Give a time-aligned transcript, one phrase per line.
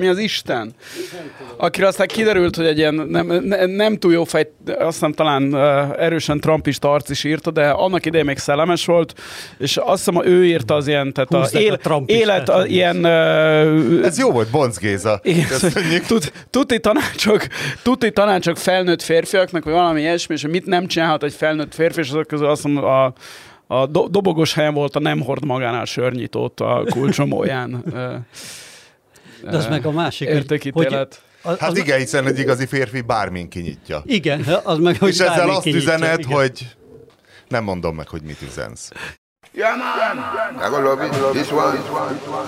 [0.00, 0.74] Mi az Isten?
[1.56, 5.54] Akire aztán kiderült, hogy egy ilyen nem, nem, nem túl jó fej, azt hiszem talán
[5.54, 5.60] uh,
[6.02, 9.14] erősen trumpista arc is írta, de annak idején még szellemes volt,
[9.58, 12.96] és azt hiszem, ő írta az ilyen, tehát a, él, a élet, a, ilyen...
[12.96, 15.20] Uh, Ez jó volt, Bonc Géza.
[16.06, 17.46] Tud, tuti tanácsok,
[17.82, 22.08] tuti tanácsok felnőtt férfiaknak, vagy valami ilyesmi, és mit nem csinálhat egy felnőtt férfi, és
[22.08, 23.12] azok közül azt mondom, a,
[23.66, 27.84] a do, dobogos helyen volt a nem hord magánál sörnyitót a kulcsomóján.
[29.50, 31.22] De az meg a másik, értékítélet.
[31.42, 34.02] Hogy, az, hát az igen, hiszen egy igazi férfi bármin kinyitja.
[34.06, 36.30] Igen, az meg, hogy És ezzel azt üzenet, igen.
[36.32, 36.76] hogy
[37.48, 38.90] nem mondom meg, hogy mit üzensz.
[39.56, 40.66] Yeah, man.
[40.66, 41.12] I gonna love it.
[41.12, 41.70] This one.
[41.70, 42.44] This one.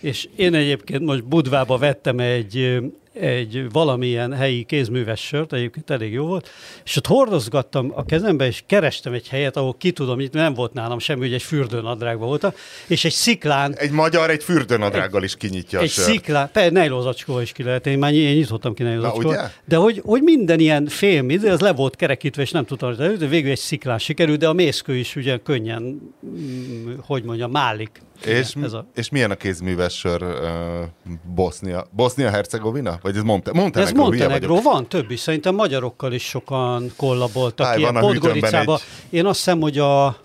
[0.00, 2.80] És én egyébként most Budvába vettem egy
[3.12, 6.50] egy valamilyen helyi kézműves sört, egyébként elég jó volt,
[6.84, 10.72] és ott hordozgattam a kezembe, és kerestem egy helyet, ahol ki tudom, itt nem volt
[10.72, 12.52] nálam semmi, hogy egy fürdőnadrágban voltam,
[12.86, 13.74] és egy sziklán...
[13.76, 16.08] Egy magyar egy fürdőnadrággal is kinyitja egy a sört.
[16.08, 20.22] sziklán, persze, nejlózacskó is ki lehet, én már én nyitottam ki nejlózacskó, de hogy, hogy
[20.22, 23.98] minden ilyen film, de az le volt kerekítve, és nem tudtam, de végül egy sziklán
[23.98, 28.02] sikerült, de a mészkő is ugye könnyen, mm, hogy mondja, málik.
[28.24, 28.86] És, ez a...
[28.94, 31.86] és milyen a kézműves sör uh, Bosznia?
[31.90, 32.98] Bosznia-Hercegovina?
[33.02, 34.02] Vagy ez Monte- Montenegro?
[34.02, 35.20] Ez Montenegro, van több is.
[35.20, 37.66] Szerintem magyarokkal is sokan kollaboltak.
[37.66, 38.74] Áj, ilyen Podgoricába.
[38.74, 39.18] Egy...
[39.18, 40.16] Én azt hiszem, hogy a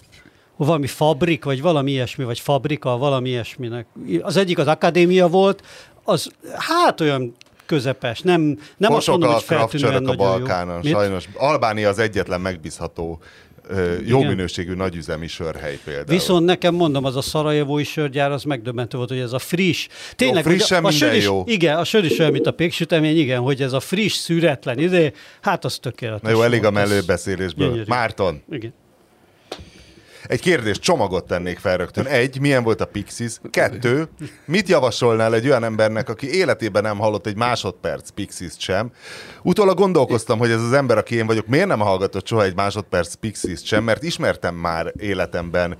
[0.56, 3.86] valami fabrik, vagy valami ilyesmi, vagy fabrika, valami ilyesminek.
[4.22, 5.64] Az egyik az akadémia volt,
[6.04, 10.92] az hát olyan közepes, nem, nem azt mondom, hogy feltűnően a Balkánon, jó.
[10.92, 11.30] sajnos.
[11.38, 13.20] Albánia az egyetlen megbízható
[14.06, 14.30] jó Igen.
[14.30, 16.06] minőségű nagyüzemi sörhely például.
[16.06, 19.88] Viszont nekem mondom, az a szarajevói sörgyár, az megdöbbentő volt, hogy ez a friss.
[20.16, 21.44] Tényleg, jó, friss a, a sör is, jó.
[21.46, 25.14] Igen, a sör is olyan, mint a péksütemény, igen, hogy ez a friss, szüretlen idő,
[25.42, 26.22] hát az tökéletes.
[26.22, 27.84] Na jó, elég a mellőbeszélésből.
[27.88, 28.42] Márton.
[28.52, 28.74] Igen.
[30.28, 32.06] Egy kérdés, csomagot tennék fel rögtön.
[32.06, 33.40] Egy, milyen volt a Pixies?
[33.50, 34.10] Kettő,
[34.46, 38.92] mit javasolnál egy olyan embernek, aki életében nem hallott egy másodperc Pixies sem?
[39.44, 43.14] Utólag gondolkoztam, hogy ez az ember, aki én vagyok, miért nem hallgatott soha egy másodperc
[43.14, 45.78] Pixies sem, mert ismertem már életemben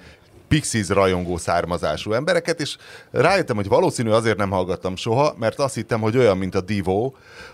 [0.48, 2.78] Pixies rajongó származású embereket, és
[3.12, 7.12] rájöttem, hogy valószínű azért nem hallgattam soha, mert azt hittem, hogy olyan, mint a Divo,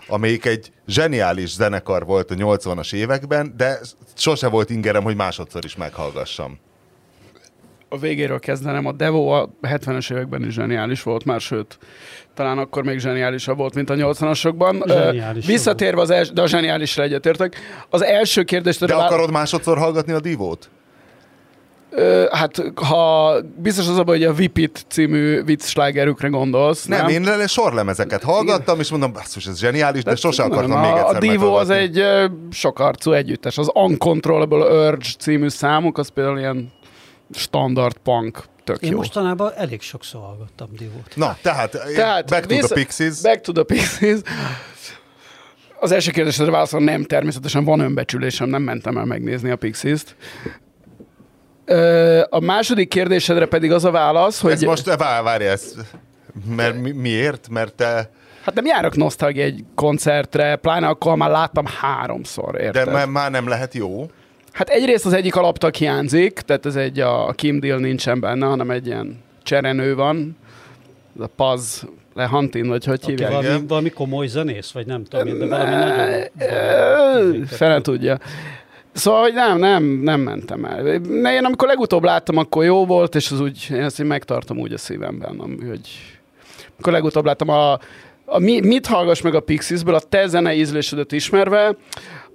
[0.08, 3.80] amelyik egy zseniális zenekar volt a 80-as években, de
[4.16, 6.58] sose volt ingerem, hogy másodszor is meghallgassam
[7.94, 11.78] a végéről kezdenem, a Devo a 70-es években is zseniális volt már, sőt,
[12.34, 14.82] talán akkor még zseniálisabb volt, mint a 80-asokban.
[14.86, 17.56] Zseniális Visszatérve az első, de a zseniálisra egyetértek.
[17.90, 18.86] Az első kérdést...
[18.86, 20.70] De akarod másodszor hallgatni a Divót?
[22.30, 26.84] hát ha biztos az abban, hogy a Vipit című viccslágerükre gondolsz.
[26.84, 27.40] Nem, nem?
[27.40, 31.16] én sorlemezeket hallgattam, és mondom, basszus, ez zseniális, de, de sose akartam nem, még egyszer
[31.16, 32.04] A Divo az egy
[32.50, 33.58] sokarcú együttes.
[33.58, 36.72] Az Uncontrollable Urge című számuk, az például ilyen
[37.32, 38.96] standard punk tök Én jó.
[38.96, 41.16] mostanában elég sokszor hallgattam Divót.
[41.16, 43.20] Na, tehát, tehát back to the Pixies.
[43.20, 44.20] Back to the Pixies.
[45.80, 50.16] Az első kérdésre válaszol, nem, természetesen van önbecsülésem, nem mentem el megnézni a Pixies-t.
[52.28, 54.52] A második kérdésedre pedig az a válasz, hogy...
[54.52, 55.76] Ez most, várj, ezt.
[56.56, 57.48] Mert mi, miért?
[57.48, 58.10] Mert te...
[58.44, 62.88] Hát nem járok nosztalgia egy koncertre, pláne akkor már láttam háromszor, érted?
[62.88, 64.06] De már nem lehet jó?
[64.54, 68.70] Hát egyrészt az egyik alaptag hiányzik, tehát ez egy a Kim Deal nincsen benne, hanem
[68.70, 70.36] egy ilyen cserenő van.
[71.16, 73.30] Ez a Paz Lehantin, vagy hogy hívják?
[73.30, 77.46] Valami, valami komoly zenész, vagy nem tudom, de valami nagyon...
[77.46, 78.18] Fele tudja.
[78.92, 80.86] Szóval, hogy nem, nem, nem mentem el.
[80.86, 84.72] Én amikor legutóbb láttam, akkor jó volt, és az úgy, én ezt én megtartom úgy
[84.72, 85.36] a szívemben,
[85.68, 85.80] hogy
[86.72, 87.78] amikor legutóbb láttam a,
[88.24, 91.76] a mi, mit hallgass meg a Pixiesből, a te zene ízlésedet ismerve,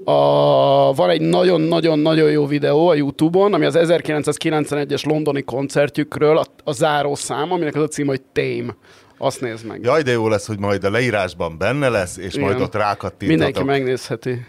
[0.03, 6.71] a, van egy nagyon-nagyon-nagyon jó videó a Youtube-on, ami az 1991-es londoni koncertjükről a, a
[6.71, 8.75] záró szám, aminek az a cím, hogy Tame.
[9.17, 9.81] Azt nézd meg.
[9.83, 12.47] Jaj, de jó lesz, hogy majd a leírásban benne lesz, és Igen.
[12.47, 13.27] majd ott rákattintatok.
[13.27, 14.45] Mindenki megnézheti.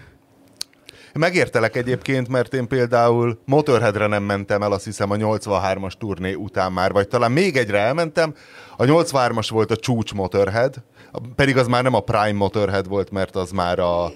[1.12, 6.72] Megértelek egyébként, mert én például Motorheadre nem mentem el, azt hiszem a 83-as turné után
[6.72, 8.34] már, vagy talán még egyre elmentem.
[8.76, 10.74] A 83-as volt a csúcs Motorhead,
[11.34, 14.12] pedig az már nem a Prime Motorhead volt, mert az már a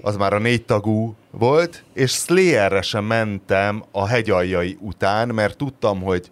[0.00, 6.02] az már a négy tagú volt, és Slayerre sem mentem a hegyaljai után, mert tudtam,
[6.02, 6.30] hogy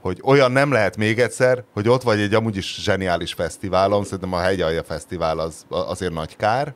[0.00, 4.32] hogy olyan nem lehet még egyszer, hogy ott vagy egy amúgy is zseniális fesztiválon, szerintem
[4.32, 6.74] a Hegyalja Fesztivál az azért nagy kár,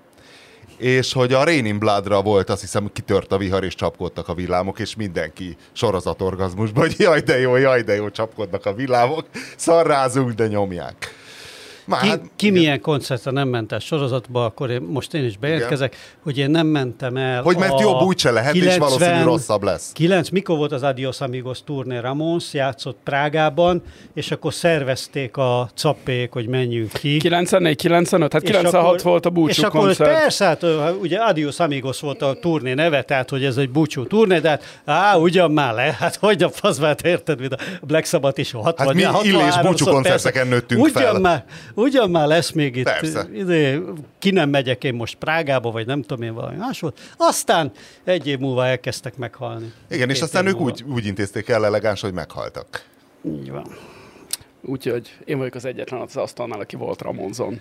[0.77, 4.35] és hogy a Rain in Bloodra volt, azt hiszem, kitört a vihar, és csapkodtak a
[4.35, 9.27] villámok, és mindenki sorozatorgazmusban, hogy jaj de jó, jaj de jó, csapkodnak a villámok,
[9.57, 11.15] szarrázunk, de nyomják.
[11.85, 15.37] Már, ki, hát, ki milyen koncertre nem ment el sorozatba, akkor én, most én is
[15.37, 16.05] bejelentkezek, igen.
[16.23, 19.93] hogy én nem mentem el Hogy mert jobb úgyse lehet, 90, és valószínűleg rosszabb lesz.
[19.93, 23.83] 9, mikor volt az Adios Amigos turné Ramons, játszott Prágában,
[24.15, 27.17] és akkor szervezték a cappék, hogy menjünk ki.
[27.17, 30.11] 94, 95, hát 96 akkor, volt a búcsú És akkor koncert.
[30.11, 30.65] persze, hát
[31.01, 34.81] ugye Adios Amigos volt a turné neve, tehát hogy ez egy búcsú turné, de hát
[34.85, 38.87] á, ugyan már le, hát hogy a fazvát érted, mint a Black Sabbath is 60,
[38.87, 41.19] hát mi illés búcsú koncerteken nőttünk ugyan fel.
[41.19, 42.91] Már, ugyan már lesz még itt,
[43.35, 43.79] ide,
[44.19, 47.01] ki nem megyek én most Prágába, vagy nem tudom én valami más volt.
[47.17, 47.71] Aztán
[48.05, 49.73] egy év múlva elkezdtek meghalni.
[49.91, 52.85] Igen, és aztán ők úgy, úgy intézték el elegáns, hogy meghaltak.
[53.27, 53.67] Így van.
[54.65, 57.61] Úgyhogy én vagyok az egyetlen az asztalnál, aki volt Ramonzon.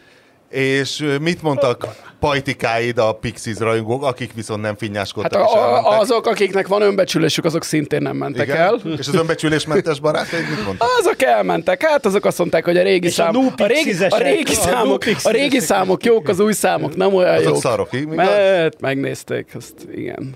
[0.52, 1.88] És mit mondtak
[2.20, 7.46] pajtikáid a Pixies rajongók, akik viszont nem finnyáskodtak hát a, a, Azok, akiknek van önbecsülésük,
[7.46, 8.58] azok szintén nem mentek Igen?
[8.58, 8.82] el.
[8.98, 10.88] És az önbecsülésmentes barátaid mit mondtak?
[11.00, 11.84] Azok elmentek.
[11.84, 15.28] Hát azok azt mondták, hogy a régi, szám, a, a, régi, a régi számok, a,
[15.28, 17.62] a régi számok jók, az új számok nem olyan azok jók.
[17.62, 18.16] szarok, igaz?
[18.16, 20.36] Mert megnézték, azt igen.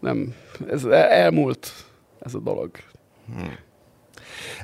[0.00, 0.34] Nem,
[0.70, 1.72] ez elmúlt
[2.20, 2.70] ez a dolog.
[3.26, 3.58] Hmm.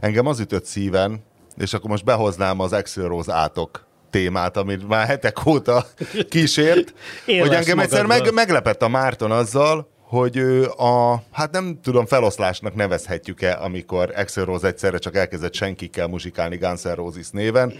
[0.00, 1.26] Engem az ütött szíven,
[1.58, 5.86] és akkor most behoznám az Axel Rose átok témát, amit már hetek óta
[6.30, 6.94] kísért,
[7.24, 10.38] hogy engem egyszer meg, meglepett a Márton azzal, hogy
[10.76, 16.82] a, hát nem tudom, feloszlásnak nevezhetjük-e, amikor Axel Rose egyszerre csak elkezdett senkikkel muzsikálni Guns
[16.82, 17.72] N' Roses néven,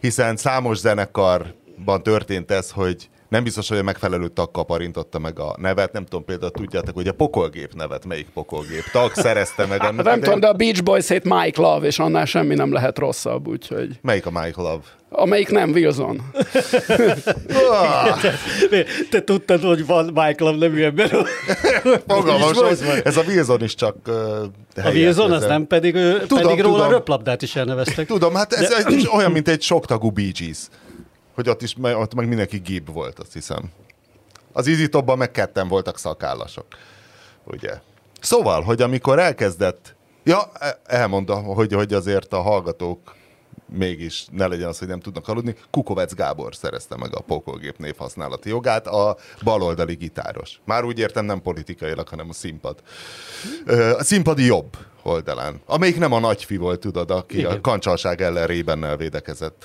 [0.00, 5.54] hiszen számos zenekarban történt ez, hogy nem biztos, hogy a megfelelő tag kaparintotta meg a
[5.58, 5.92] nevet.
[5.92, 10.04] Nem tudom, például tudjátok, hogy a pokolgép nevet melyik pokolgép tag szerezte meg annak.
[10.04, 13.48] nem tudom, de a Beach Boys hét Mike Love, és annál semmi nem lehet rosszabb,
[13.48, 13.98] úgyhogy...
[14.02, 14.82] Melyik a Mike Love?
[15.10, 16.22] Amelyik nem, Wilson.
[18.70, 21.10] te, te tudtad, hogy van Mike Love nevű ember?
[22.08, 24.14] Fogalmas, ez a Wilson is csak uh,
[24.84, 25.92] A Wilson az nem pedig,
[26.26, 26.90] tudom, pedig róla tudom.
[26.90, 28.06] röplabdát is elneveztek.
[28.06, 30.58] Tudom, hát ez, ez olyan, mint egy soktagú Bee Gees
[31.34, 33.70] hogy ott is ott meg mindenki gib volt, azt hiszem.
[34.52, 36.66] Az Easy Topban meg ketten voltak szakállasok.
[37.44, 37.80] Ugye?
[38.20, 43.14] Szóval, hogy amikor elkezdett, ja, e, elmondom, hogy, hogy azért a hallgatók
[43.66, 45.54] mégis ne legyen az, hogy nem tudnak aludni.
[45.70, 50.60] Kukovec Gábor szerezte meg a pokolgép név használati jogát, a baloldali gitáros.
[50.64, 52.78] Már úgy értem, nem politikailag, hanem a színpad.
[53.98, 57.52] A színpadi jobb oldalán, amelyik nem a nagyfi volt, tudod, aki Igen.
[57.52, 59.64] a kancsalság ellen rébennel védekezett.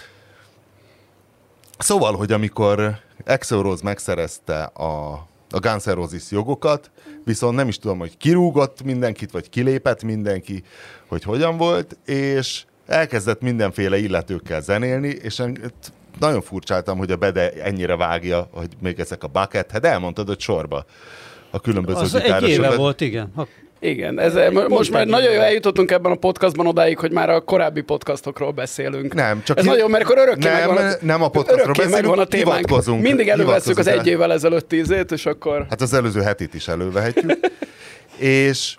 [1.80, 5.12] Szóval, hogy amikor Axel Rose megszerezte a,
[5.50, 6.92] a Guns N' Roses jogokat,
[7.26, 10.64] viszont nem is tudom, hogy kirúgott mindenkit, vagy kilépett mindenki,
[11.08, 15.44] hogy hogyan volt, és elkezdett mindenféle illetőkkel zenélni, és
[16.20, 20.40] nagyon furcsáltam, hogy a Bede ennyire vágja, hogy még ezek a bucket, hát elmondtad, hogy
[20.40, 20.86] sorba
[21.52, 23.32] a különböző Az egy éve volt, igen.
[23.80, 27.42] Igen, ez, Pont most már nagyon jó eljutottunk ebben a podcastban odáig, hogy már a
[27.42, 29.14] korábbi podcastokról beszélünk.
[29.14, 29.70] Nem, csak ez hi...
[29.70, 33.02] nagyon, mert akkor örökké nem, megvan a, nem a podcastról beszélünk, megvan a témánk.
[33.02, 35.66] Mindig előveszünk az egy évvel ezelőtt tízét, és akkor...
[35.70, 37.40] Hát az előző hetit is elővehetjük.
[38.18, 38.78] és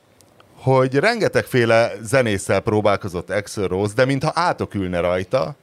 [0.56, 5.56] hogy rengetegféle zenésszel próbálkozott Axel Rose, de mintha átok ülne rajta,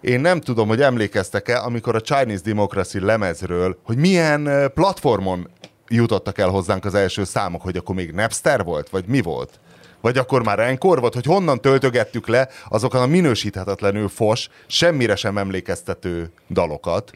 [0.00, 5.48] én nem tudom, hogy emlékeztek-e, amikor a Chinese Democracy lemezről, hogy milyen platformon
[5.94, 9.60] jutottak el hozzánk az első számok, hogy akkor még Napster volt, vagy mi volt?
[10.00, 15.38] Vagy akkor már Encore volt, hogy honnan töltögettük le azokat a minősíthetetlenül fos, semmire sem
[15.38, 17.10] emlékeztető dalokat,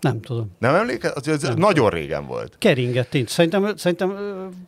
[0.00, 0.50] nem tudom.
[0.58, 1.12] Nem emlékez?
[1.14, 1.88] Az, az nem nagyon tudom.
[1.88, 2.54] régen volt.
[2.58, 3.28] Keringett így.
[3.28, 4.16] Szerintem, szerintem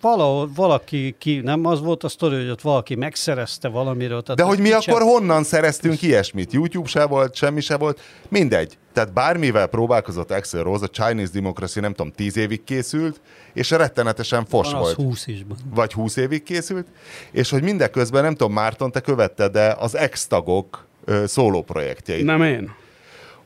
[0.01, 4.23] valahol, valaki, ki, nem az volt a sztori, hogy ott valaki megszerezte valamiről.
[4.23, 4.89] Tehát De hogy mi kicsit...
[4.89, 6.53] akkor honnan szereztünk ilyesmit?
[6.53, 8.01] YouTube se volt, semmi se volt.
[8.29, 8.79] Mindegy.
[8.93, 13.21] Tehát bármivel próbálkozott Axel Rose, a Chinese Democracy nem tudom, tíz évig készült,
[13.53, 14.95] és rettenetesen fos Van volt.
[14.95, 15.45] 20 is.
[15.75, 16.87] Vagy 20 évig készült,
[17.33, 20.87] és hogy mindeközben, nem tudom, Márton, te követted, de az ex-tagok
[21.25, 22.25] szóló projektjeit.
[22.25, 22.81] Nem én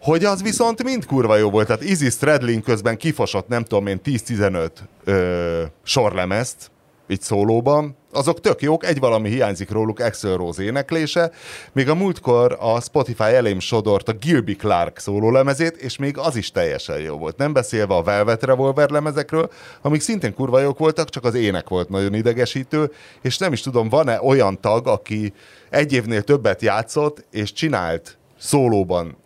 [0.01, 1.67] hogy az viszont mind kurva jó volt.
[1.67, 4.71] Tehát Izzy Stradlin közben kifosott, nem tudom én, 10-15
[5.05, 6.71] ö, sorlemezt,
[7.09, 11.31] így szólóban, azok tök jók, egy valami hiányzik róluk, Axel Rose éneklése,
[11.73, 16.51] még a múltkor a Spotify elém sodort a Gilby Clark lemezét, és még az is
[16.51, 17.37] teljesen jó volt.
[17.37, 19.51] Nem beszélve a Velvet Revolver lemezekről,
[19.83, 22.91] amik szintén kurva jók voltak, csak az ének volt nagyon idegesítő,
[23.23, 25.33] és nem is tudom, van-e olyan tag, aki
[25.71, 29.17] egy évnél többet játszott, és csinált szólóban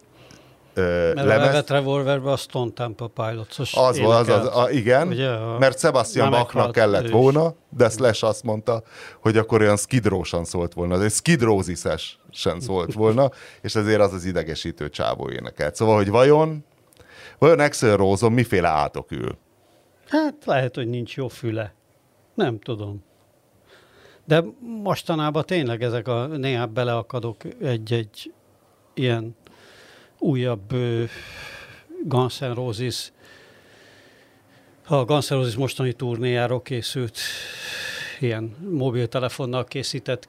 [0.81, 1.37] Mert lemez.
[1.37, 5.59] a Velvet Revolverben a Stone Temple Pilots Az volt, az, az, a, igen, Ugye, a,
[5.59, 8.83] mert Sebastian Bachnak kellett volna, de Slash azt mondta,
[9.21, 13.31] hogy akkor olyan skidrósan szólt volna, de skidrózises sem szólt volna,
[13.63, 15.75] és ezért az az idegesítő csávó énekelt.
[15.75, 16.65] Szóval, hogy vajon,
[17.39, 19.39] vajon Axel rose miféle átok ül?
[20.09, 21.75] Hát lehet, hogy nincs jó füle.
[22.35, 23.05] Nem tudom.
[24.25, 24.45] De
[24.83, 28.33] mostanában tényleg ezek a néha beleakadok egy-egy
[28.95, 29.37] ilyen
[30.21, 30.75] újabb
[32.05, 33.13] Guns N' Roses
[34.87, 37.19] a Guns N' Roses mostani turnéjáról készült
[38.21, 40.29] ilyen mobiltelefonnal készített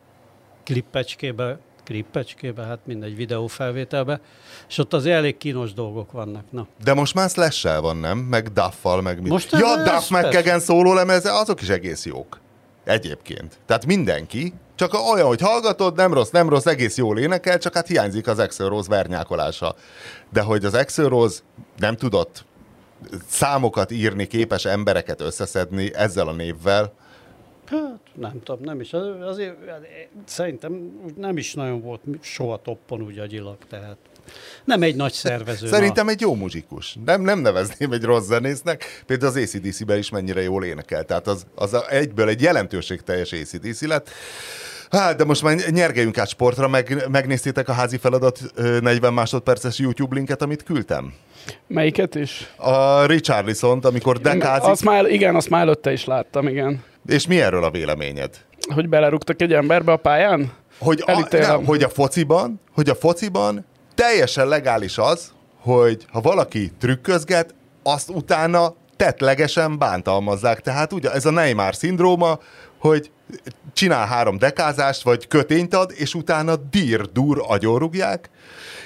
[0.64, 4.22] klippecskébe, klippecskébe, hát mindegy videófelvételbe,
[4.70, 6.44] és ott az elég kínos dolgok vannak.
[6.50, 6.68] Na.
[6.84, 8.18] De most már slash van, nem?
[8.18, 9.32] Meg Duffal, meg mit?
[9.32, 12.40] Most ja, Duff McKagan szóló lemeze, azok is egész jók.
[12.84, 13.60] Egyébként.
[13.66, 17.88] Tehát mindenki, csak olyan, hogy hallgatod, nem rossz, nem rossz, egész jól énekel, csak hát
[17.88, 19.76] hiányzik az Axel Rose vernyákolása.
[20.34, 21.40] De hogy az Axel Rose
[21.78, 22.46] nem tudott
[23.28, 26.94] számokat írni, képes embereket összeszedni ezzel a névvel,
[27.66, 28.94] Hát nem tudom, nem is.
[29.22, 29.56] Azért
[30.26, 33.98] szerintem nem is nagyon volt soha toppon úgy agyilag, tehát
[34.64, 35.68] nem egy nagy szervező.
[35.68, 36.98] Szerintem egy jó muzsikus.
[37.06, 39.04] Nem, nem nevezném egy rossz zenésznek.
[39.06, 41.06] Például az ACDC-ben is mennyire jól énekel.
[41.06, 44.10] Tehát az, az egyből egy jelentőségteljes ACDC lett.
[44.92, 48.40] Hát, de most már nyergeljünk át sportra, meg, megnéztétek a házi feladat
[48.82, 51.14] 40 másodperces YouTube linket, amit küldtem?
[51.68, 52.54] Melyiket is?
[52.56, 54.70] A Richarlison, amikor dekázik.
[54.70, 56.84] Azt már, igen, azt már előtte is láttam, igen.
[57.06, 58.30] És mi erről a véleményed?
[58.74, 60.52] Hogy belerúgtak egy emberbe a pályán?
[60.80, 66.72] Hogy a, nem, hogy a fociban, hogy a fociban teljesen legális az, hogy ha valaki
[66.80, 70.60] trükközget, azt utána tetlegesen bántalmazzák.
[70.60, 72.40] Tehát ugye ez a Neymar szindróma,
[72.82, 73.12] hogy
[73.74, 78.30] csinál három dekázást, vagy kötényt ad, és utána dír-dur agyorugják,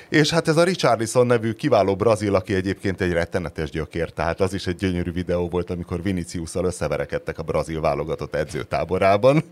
[0.09, 4.53] és hát ez a Richarlison nevű kiváló brazil, aki egyébként egy rettenetes gyökér, tehát az
[4.53, 9.43] is egy gyönyörű videó volt, amikor Viniciusszal összeverekedtek a brazil válogatott edzőtáborában.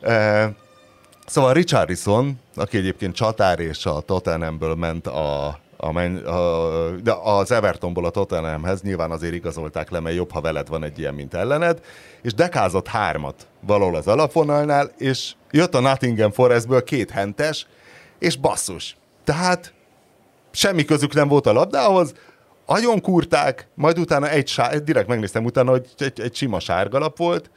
[0.00, 0.52] E,
[1.26, 5.98] szóval Richarlison, aki egyébként csatár és a Tottenhamből ment a, a,
[6.30, 10.84] a, de az Evertonból a Tottenhamhez nyilván azért igazolták le, mert jobb, ha veled van
[10.84, 11.80] egy ilyen, mint ellened,
[12.22, 17.66] és dekázott hármat valahol az alapvonalnál, és jött a Nottingham Forestből két hentes,
[18.18, 18.96] és basszus.
[19.24, 19.72] Tehát
[20.50, 22.14] semmi közük nem volt a labdához,
[22.66, 27.50] agyon kurták, majd utána egy sár, direkt megnéztem utána, hogy egy, egy sima sárgalap volt,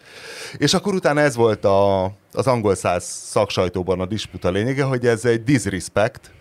[0.57, 5.25] és akkor utána ez volt a, az angol száz szaksajtóban a disputa lényege, hogy ez
[5.25, 6.31] egy disrespect,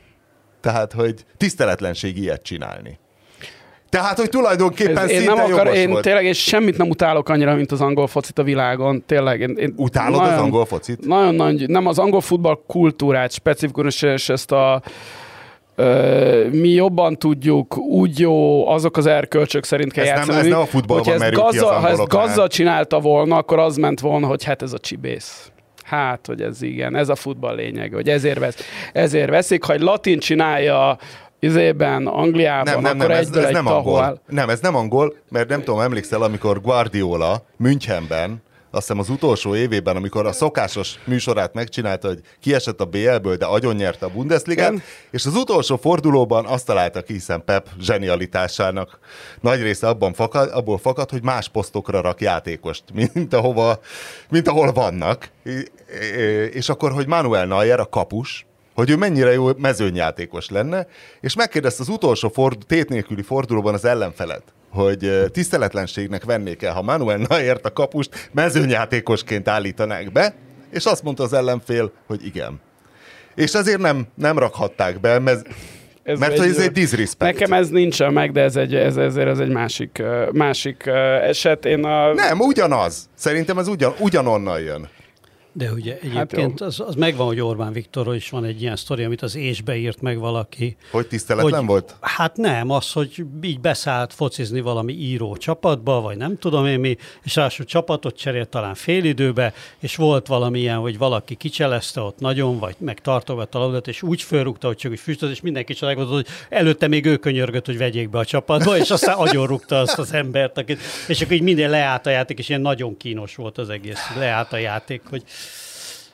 [0.61, 2.99] tehát, hogy tiszteletlenség ilyet csinálni.
[3.89, 6.03] Tehát, hogy tulajdonképpen Ez, én nem akar, én volt.
[6.03, 9.05] tényleg és semmit nem utálok annyira, mint az angol focit a világon.
[9.07, 9.41] Tényleg.
[9.41, 11.07] Én, én Utálod nagyon, az angol focit?
[11.07, 14.83] Nagyon nagy, nem az angol futball kultúrát, specifikusan és ezt a
[16.51, 20.31] mi jobban tudjuk, úgy jó, azok az erkölcsök szerint kell ez játszani.
[20.33, 23.59] Nem, ez nem a futballban merül gazza, ki az Ha ezt gazza csinálta volna, akkor
[23.59, 25.51] az ment volna, hogy hát ez a csibész.
[25.91, 28.57] Hát, hogy ez igen, ez a futball lényeg, hogy ezért, vesz,
[28.93, 29.65] ezért veszik.
[29.65, 30.99] Ha egy latin csinálja
[31.39, 34.21] izében, Angliában, nem, nem, akkor nem, ez, ez egy nem angol.
[34.27, 39.55] Nem, ez nem angol, mert nem tudom, emlékszel, amikor Guardiola Münchenben azt hiszem az utolsó
[39.57, 44.71] évében, amikor a szokásos műsorát megcsinálta, hogy kiesett a BL-ből, de agyon nyerte a Bundesligát,
[44.71, 44.83] Igen.
[45.11, 48.99] és az utolsó fordulóban azt találta ki, hiszen Pep zsenialitásának
[49.41, 52.85] nagy része abban fakad, abból fakad, hogy más posztokra rak játékost,
[53.15, 53.81] mint, ahova,
[54.29, 55.31] mint ahol vannak.
[56.51, 60.87] És akkor, hogy Manuel Neuer, a kapus, hogy ő mennyire jó mezőnyjátékos lenne,
[61.21, 66.83] és megkérdezte az utolsó ford, tét nélküli fordulóban az ellenfelet, hogy tiszteletlenségnek vennék el, ha
[66.83, 70.35] Manuel Neuert a kapust mezőnyjátékosként állítanák be,
[70.71, 72.61] és azt mondta az ellenfél, hogy igen.
[73.35, 75.43] És ezért nem, nem rakhatták be, mez,
[76.03, 77.39] ez mert egy, hogy ez egy disrespect.
[77.39, 80.87] Nekem ez nincsen meg, de ez egy, ez, ezért ez egy másik, másik
[81.23, 81.65] eset.
[81.65, 82.15] Én a...
[82.15, 83.09] Nem, ugyanaz.
[83.15, 84.89] Szerintem ez ugyan, ugyanonnan jön.
[85.53, 88.77] De ugye hát egyébként hát az, az megvan, hogy Orbán Viktorról is van egy ilyen
[88.77, 90.77] sztori, amit az ésbe írt meg valaki.
[90.91, 91.95] Hogy tiszteletlen hogy, volt?
[92.01, 96.97] Hát nem, az, hogy így beszállt focizni valami író csapatba, vagy nem tudom én mi,
[97.23, 102.59] és ráadásul csapatot cserélt talán időbe, és volt valami ilyen, hogy valaki kicselezte ott nagyon,
[102.59, 106.13] vagy meg tartogatta a labdát, és úgy fölrúgta, hogy csak úgy füstölt, és mindenki csodálkozott,
[106.15, 110.13] hogy előtte még ő könyörgött, hogy vegyék be a csapatba, és aztán agyonrúgta azt az
[110.13, 113.69] embert, akit, és akkor így minden leállt a játék, és ilyen nagyon kínos volt az
[113.69, 115.23] egész, leállt a játék, hogy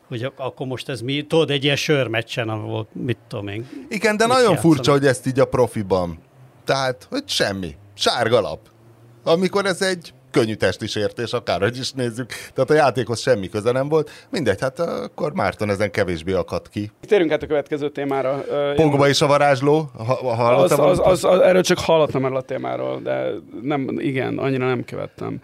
[0.08, 3.68] hogy akkor most ez mi, tudod, egy ilyen sörmeccsen, volt, mit tudom én.
[3.88, 4.62] Igen, de nagyon játszanak.
[4.62, 6.18] furcsa, hogy ezt így a profiban.
[6.64, 7.74] Tehát, hogy semmi.
[7.94, 8.60] Sárga lap.
[9.24, 12.32] Amikor ez egy könnyű testi sértés, akárhogy is nézzük.
[12.54, 14.10] Tehát a játékhoz semmi köze nem volt.
[14.30, 16.90] Mindegy, hát akkor Márton ezen kevésbé akadt ki.
[17.00, 18.44] Térjünk át a következő témára.
[18.74, 19.90] Pogba és a varázsló?
[19.96, 20.12] Ha,
[20.54, 23.30] az, az, az, az, erről csak hallottam erről a témáról, de
[23.62, 25.40] nem, igen, annyira nem követtem.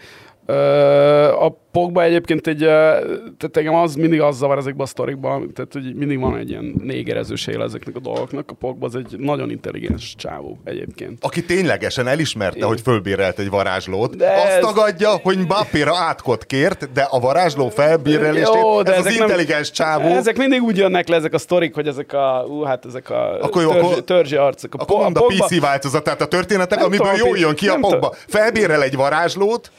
[1.38, 5.94] A Pogba egyébként egy, tehát engem az mindig az zavar ezekben a sztorikban, tehát hogy
[5.94, 8.50] mindig van egy ilyen négerezős él ezeknek a dolgoknak.
[8.50, 11.18] A Pogba az egy nagyon intelligens csávó egyébként.
[11.24, 12.64] Aki ténylegesen elismerte, Én.
[12.64, 14.16] hogy fölbérelt egy varázslót.
[14.16, 14.60] De Azt ez...
[14.60, 19.88] tagadja, hogy Mbappéra átkot kért, de a varázsló felbérelését, Jó, de ez az intelligens nem,
[19.88, 20.08] csávó.
[20.08, 23.40] Ezek mindig úgy jönnek le ezek a sztorik, hogy ezek a, ú, hát ezek a
[23.40, 24.74] akkor jó, törzsi, akkor, törzsi arcok.
[24.74, 28.14] A akkor po- a, a PC változatát a történetek, amiből jól jön ki a Pogba.
[28.26, 29.70] Felbérel egy varázslót,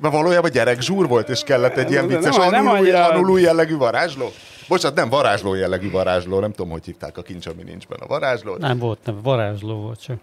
[0.00, 3.08] de valójában gyerek zsúr volt, és kellett egy ilyen vicces nem, anulú, annyira...
[3.08, 4.32] anulú jellegű varázsló?
[4.68, 8.02] Bocsánat, nem varázsló jellegű varázsló, nem tudom, hogy hívták a kincs, ami nincs benne.
[8.04, 8.56] A varázsló?
[8.56, 10.16] Nem volt, nem, varázsló volt csak.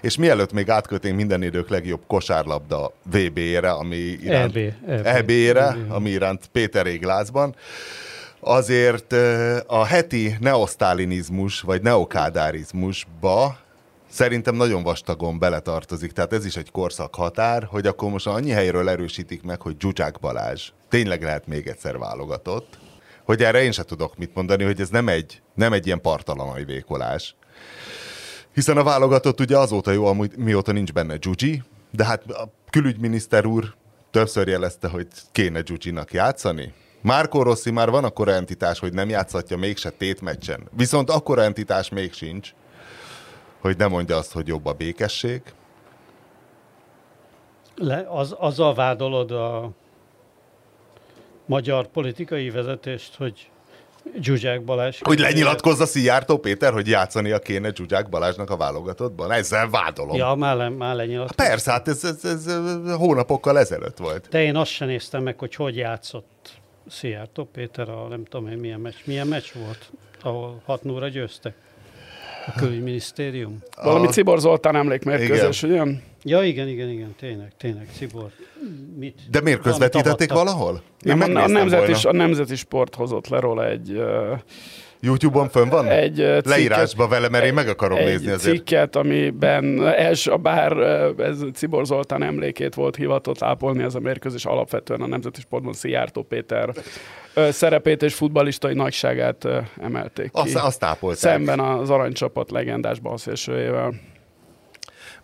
[0.00, 5.92] És mielőtt még átkötnénk minden idők legjobb kosárlabda VB-re, ami iránt, EB, EB, EB-re, EB.
[5.92, 7.54] ami iránt Péter Églázban,
[8.40, 9.14] azért
[9.66, 13.58] a heti neosztálinizmus, vagy neokádárizmusba
[14.16, 18.88] szerintem nagyon vastagon beletartozik, tehát ez is egy korszak határ, hogy akkor most annyi helyről
[18.88, 22.78] erősítik meg, hogy Zsuzsák Balázs tényleg lehet még egyszer válogatott,
[23.24, 26.64] hogy erre én sem tudok mit mondani, hogy ez nem egy, nem egy ilyen partalan
[26.64, 27.36] vékolás.
[28.54, 33.74] Hiszen a válogatott ugye azóta jó, mióta nincs benne Gyugyi, de hát a külügyminiszter úr
[34.10, 36.72] többször jelezte, hogy kéne Gyugyinak játszani.
[37.02, 40.68] Márko Rossi már van akkora entitás, hogy nem játszhatja mégse tétmeccsen.
[40.76, 42.52] Viszont akkora entitás még sincs,
[43.60, 45.42] hogy ne mondja azt, hogy jobb a békesség.
[47.76, 49.70] Le, az, azzal vádolod a
[51.46, 53.50] magyar politikai vezetést, hogy
[54.20, 54.98] Zsuzsák Balázs...
[55.02, 59.30] Hogy lenyilatkozza Szijjártó Péter, hogy játszania kéne Zsuzsák Balázsnak a válogatottban?
[59.30, 60.16] Ezzel vádolom.
[60.16, 61.48] Ja, már, le, már lenyilatkozza.
[61.48, 62.46] Persze, hát ez, ez, ez,
[62.96, 64.28] hónapokkal ezelőtt volt.
[64.28, 68.58] De én azt sem néztem meg, hogy hogy játszott Szijjártó Péter, a nem tudom én
[68.58, 68.96] milyen meccs.
[69.04, 69.90] Milyen meccs volt,
[70.22, 71.54] ahol 6 0 győztek?
[72.46, 73.58] A külügyminisztérium?
[73.82, 74.10] Valami a...
[74.10, 75.82] Cibor Zoltán emlékmérkőzés, ugye?
[76.22, 78.30] Ja, igen, igen, igen, tényleg, tényleg, Cibor.
[78.98, 79.20] Mit?
[79.30, 80.82] De miért közvetítették valahol?
[81.04, 83.90] Én nem, a, nemzeti, a Nemzeti Sport hozott le róla egy...
[83.90, 84.38] Uh,
[85.00, 85.86] YouTube-on fönn van?
[85.86, 88.56] Egy cikket, Leírásba vele, mert én meg akarom egy nézni azért.
[88.56, 90.72] cikket, amiben els, bár
[91.18, 96.22] ez Cibor Zoltán emlékét volt hivatott ápolni ez a mérkőzés, alapvetően a Nemzeti Sportban Szijjártó
[96.22, 96.70] Péter
[97.50, 99.48] szerepét és futballistai nagyságát
[99.80, 100.40] emelték ki.
[100.40, 101.18] Azt, azt ápolták.
[101.18, 103.94] Szemben az aranycsapat legendás balszélsőjével.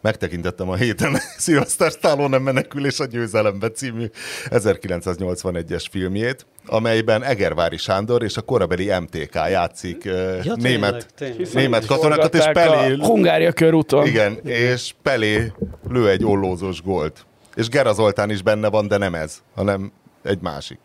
[0.02, 4.06] Megtekintettem a héten Sylvester Stallone menekülés a győzelembe című
[4.44, 10.04] 1981-es filmjét, amelyben Egervári Sándor és a korabeli MTK játszik
[10.44, 12.97] ja, német, tényleg, német katonákat, és Pelé...
[12.97, 14.06] Hungária körúton.
[14.06, 15.52] Igen, és Pelé
[15.88, 17.26] lő egy ollózós gólt.
[17.54, 20.78] És Gera Zoltán is benne van, de nem ez, hanem egy másik.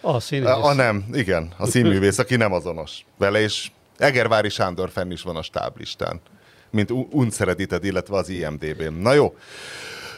[0.00, 0.54] A színművész.
[0.54, 5.22] A, a nem, igen, a színművész, aki nem azonos vele, és Egervári Sándor fenn is
[5.22, 6.20] van a stáblistán,
[6.72, 8.92] mint unszeredited, illetve az IMDB-n.
[8.92, 9.34] Na jó.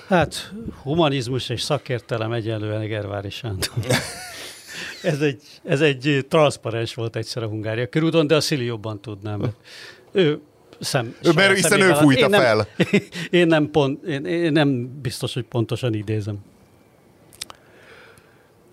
[0.08, 3.70] Hát, humanizmus és szakértelem egyenlően Egervári Sándor.
[5.02, 9.42] ez, egy, ez egy transzparens volt egyszer a Hungária körúton, de a Szili jobban tudnám.
[10.12, 10.40] Ő
[10.80, 12.56] szem, ő, mert hiszen ő fújta én fel.
[12.56, 12.66] Nem,
[13.40, 16.38] én, nem pont, én, én nem biztos, hogy pontosan idézem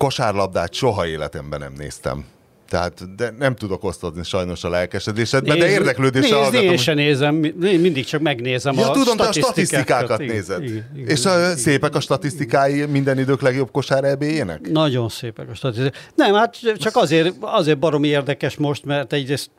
[0.02, 2.24] kosárlabdát soha életemben nem néztem.
[2.72, 6.70] Tehát de nem tudok osztozni sajnos a lelkesedésedben, de érdeklődéssel hallgatom.
[6.70, 9.36] Én sem nézem, mindig csak megnézem ja, a tudom, statisztikákat.
[9.36, 10.62] a statisztikákat igen, nézed.
[10.62, 14.70] Igen, igen, És a, igen, szépek a statisztikái minden idők legjobb kosár ebéjének?
[14.70, 16.10] Nagyon szépek a statisztikák.
[16.14, 19.50] Nem, hát csak azért, azért baromi érdekes most, mert egyrészt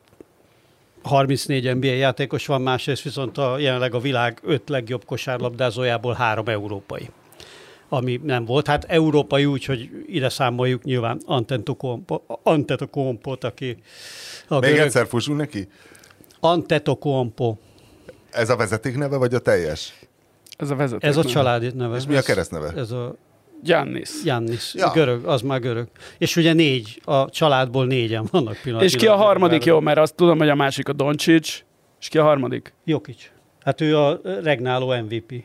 [1.02, 7.08] 34 NBA játékos van, másrészt viszont a, jelenleg a világ öt legjobb kosárlabdázójából három európai
[7.94, 8.66] ami nem volt.
[8.66, 11.20] Hát európai úgy, hogy ide számoljuk nyilván
[12.42, 13.76] Antetokompot, aki
[14.48, 14.84] a Még görög...
[14.84, 15.68] egyszer fussunk neki?
[16.40, 17.56] Antetokompo.
[18.30, 19.94] Ez a vezeték neve, vagy a teljes?
[20.56, 21.96] Ez a vezeték Ez a családi neve.
[21.96, 22.72] És mi a keresztneve?
[22.76, 23.14] Ez a
[23.62, 24.10] Giannis.
[24.22, 24.90] Giannis, ja.
[24.94, 25.88] görög, az már görög.
[26.18, 28.82] És ugye négy, a családból négyen vannak pillanatnyilag.
[28.82, 31.64] És ki a harmadik, jó, mert azt tudom, hogy a másik a Doncsics,
[32.00, 32.72] és ki a harmadik?
[32.84, 33.30] Jokic.
[33.64, 35.44] Hát ő a regnáló MVP.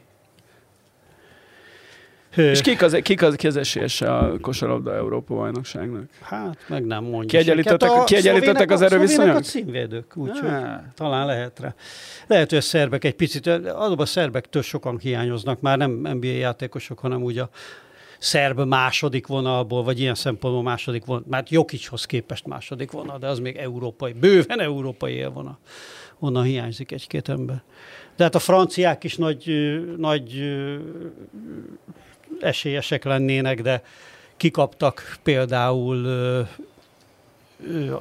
[2.44, 6.04] És kik az, kik az, ki az esélyese a kosarabda Európa bajnokságnak?
[6.22, 7.26] Hát, meg nem mondjuk.
[7.26, 9.36] Kiegyenlítettek, hát kiegyenlítettek az erőviszonyok?
[9.36, 10.50] A színvédők, úgyhogy
[10.96, 11.76] talán lehet rá.
[12.28, 17.00] Lehet, hogy a szerbek egy picit, azonban a szerbektől sokan hiányoznak, már nem NBA játékosok,
[17.00, 17.50] hanem úgy a
[18.20, 23.40] szerb második vonalból, vagy ilyen szempontból második vonal, már Jokicshoz képest második vonal, de az
[23.40, 25.60] még európai, bőven európai élvonal.
[26.20, 27.62] Onnan hiányzik egy-két ember.
[28.16, 29.54] De hát a franciák is nagy,
[29.98, 30.58] nagy
[32.40, 33.84] esélyesek lennének, de
[34.38, 36.08] kikaptak például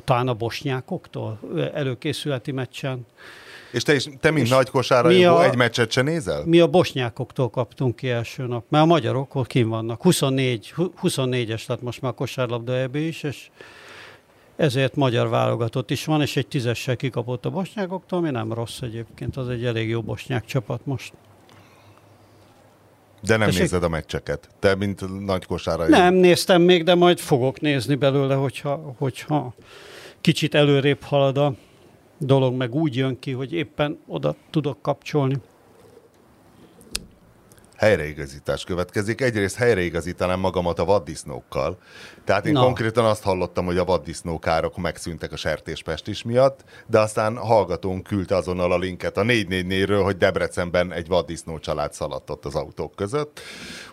[0.05, 1.39] talán a bosnyákoktól
[1.75, 3.07] előkészületi meccsen.
[3.73, 5.09] És te, is, te mint nagy kosára
[5.43, 6.43] egy meccset se nézel?
[6.45, 10.03] Mi a bosnyákoktól kaptunk ki első nap, mert a magyarok ott kim vannak.
[10.03, 13.49] 24, 24-es lett most már a kosárlabda eb is, és
[14.57, 19.37] ezért magyar válogatott is van, és egy tízessel kikapott a bosnyákoktól, ami nem rossz egyébként,
[19.37, 21.13] az egy elég jó bosnyák csapat most.
[23.23, 23.61] De nem Tessék?
[23.61, 24.49] nézed a meccseket?
[24.59, 25.89] Te, mint nagy kosára.
[25.89, 29.55] Nem néztem még, de majd fogok nézni belőle, hogyha, hogyha
[30.21, 31.55] kicsit előrébb halad a
[32.19, 35.37] dolog, meg úgy jön ki, hogy éppen oda tudok kapcsolni
[37.79, 39.21] helyreigazítás következik.
[39.21, 41.79] Egyrészt helyreigazítanám magamat a vaddisznókkal.
[42.25, 42.63] Tehát én no.
[42.63, 48.37] konkrétan azt hallottam, hogy a vaddisznókárok megszűntek a sertéspest is miatt, de aztán hallgatónk küldte
[48.37, 53.41] azonnal a linket a 444-ről, hogy Debrecenben egy vaddisznó család szaladt ott az autók között.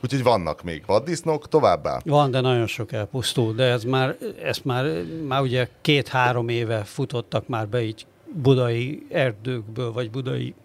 [0.03, 1.99] Úgyhogy vannak még vaddisznók továbbá?
[2.05, 7.47] Van, de nagyon sok elpusztul, de ez már, ezt már, már ugye két-három éve futottak
[7.47, 10.55] már be így budai erdőkből, vagy budai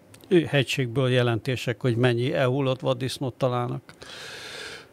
[0.49, 3.83] hegységből jelentések, hogy mennyi elhullott vaddisznót találnak.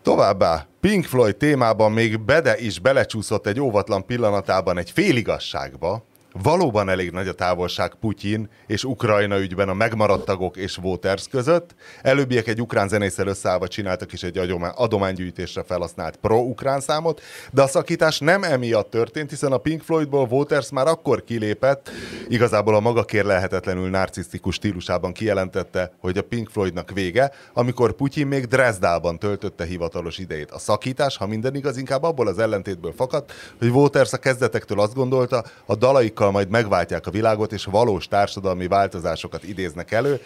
[0.02, 6.04] Továbbá Pink Floyd témában még Bede is belecsúszott egy óvatlan pillanatában egy féligasságba,
[6.43, 11.76] Valóban elég nagy a távolság Putyin és Ukrajna ügyben a megmaradt tagok és voters között.
[12.02, 17.21] Előbbiek egy ukrán zenésszel összeállva csináltak is egy adománygyűjtésre felhasznált pro-ukrán számot,
[17.52, 21.89] de a szakítás nem emiatt történt, hiszen a Pink Floydból Voters már akkor kilépett,
[22.28, 28.45] igazából a maga kérlelhetetlenül narcisztikus stílusában kijelentette, hogy a Pink Floydnak vége, amikor Putyin még
[28.45, 30.52] Dresdában töltötte hivatalos idejét.
[30.52, 34.93] A szakítás, ha minden igaz, inkább abból az ellentétből fakadt, hogy Voters a kezdetektől azt
[34.93, 40.19] gondolta, a dalaikkal sokkal majd megváltják a világot, és valós társadalmi változásokat idéznek elő.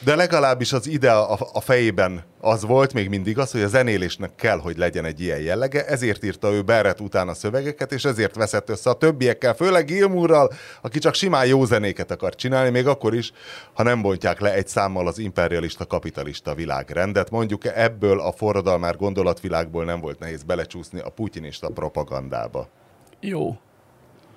[0.00, 4.34] De legalábbis az ide a, a fejében az volt, még mindig az, hogy a zenélésnek
[4.34, 8.34] kell, hogy legyen egy ilyen jellege, ezért írta ő Barrett után a szövegeket, és ezért
[8.34, 10.52] veszett össze a többiekkel, főleg Gilmourral,
[10.82, 13.32] aki csak simán jó zenéket akar csinálni, még akkor is,
[13.72, 17.30] ha nem bontják le egy számmal az imperialista kapitalista világrendet.
[17.30, 22.68] Mondjuk ebből a forradalmár gondolatvilágból nem volt nehéz belecsúszni a putyinista propagandába.
[23.20, 23.56] Jó,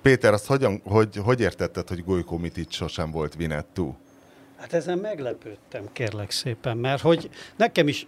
[0.08, 3.96] Péter, azt hogyan, hogy, hogy értetted, hogy Golyko Mitic sosem volt Vinettú?
[4.56, 8.06] Hát ezen meglepődtem, kérlek szépen, mert hogy nekem is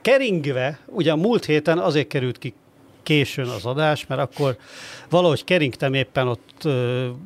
[0.00, 2.54] keringve, ugye a múlt héten azért került ki
[3.02, 4.56] későn az adás, mert akkor
[5.08, 6.68] valahogy keringtem éppen ott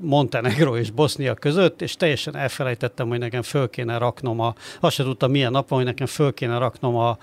[0.01, 5.07] Montenegro és Bosznia között, és teljesen elfelejtettem, hogy nekem föl kéne raknom a, azt sem
[5.07, 7.19] tudtam milyen nap van, hogy nekem föl kéne raknom a,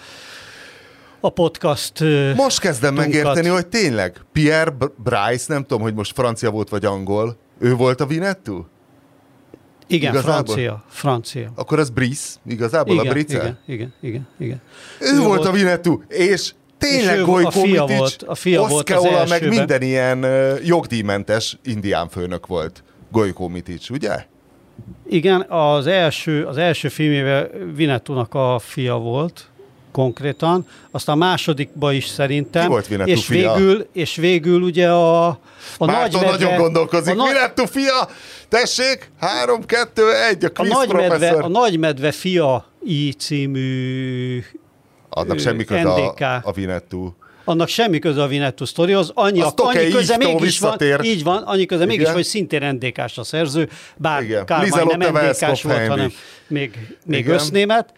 [1.26, 2.00] a podcast.
[2.36, 3.12] Most kezdem tunkat.
[3.12, 8.02] megérteni, hogy tényleg Pierre Bryce, nem tudom, hogy most francia volt vagy angol, ő volt
[8.02, 8.64] a Vinettu?
[9.88, 10.46] Igen, igazából?
[10.46, 11.52] francia, francia.
[11.56, 13.36] Akkor az Brice, igazából igen, a Brice?
[13.36, 14.62] Igen, igen, igen, igen.
[15.00, 18.90] Ő, ő volt, volt a Vinettu, és tényleg Gojko a fia volt, a fia volt
[18.90, 19.28] az elsőben.
[19.28, 20.26] meg minden ilyen
[20.64, 22.84] jogdíjmentes indián főnök volt.
[23.12, 24.26] Gojko Mitic, ugye?
[25.10, 29.50] Igen, az első, az első filmjében Vinettunak a fia volt,
[29.96, 32.64] konkrétan, aztán a másodikba is szerintem.
[32.64, 33.54] Ki volt Vinettu és fia?
[33.54, 35.28] végül, és végül ugye a,
[35.78, 37.20] a Márton nagy nagyon gondolkozik.
[37.20, 38.10] A Vinettu fia,
[38.50, 44.44] tessék, három, kettő, egy, a a nagy medve, a nagy medve fia i című
[45.10, 47.12] Annak semmi köze a, a Vinettu.
[47.46, 51.66] Annak semmi köze a Vinettu sztorihoz, annyi, a, annyi köze mégis van, így van, annyi
[51.66, 56.12] köze mégis, hogy szintén NDK-s a szerző, bár Kármány nem NDK-s volt, hanem
[56.48, 57.94] még, még össznémet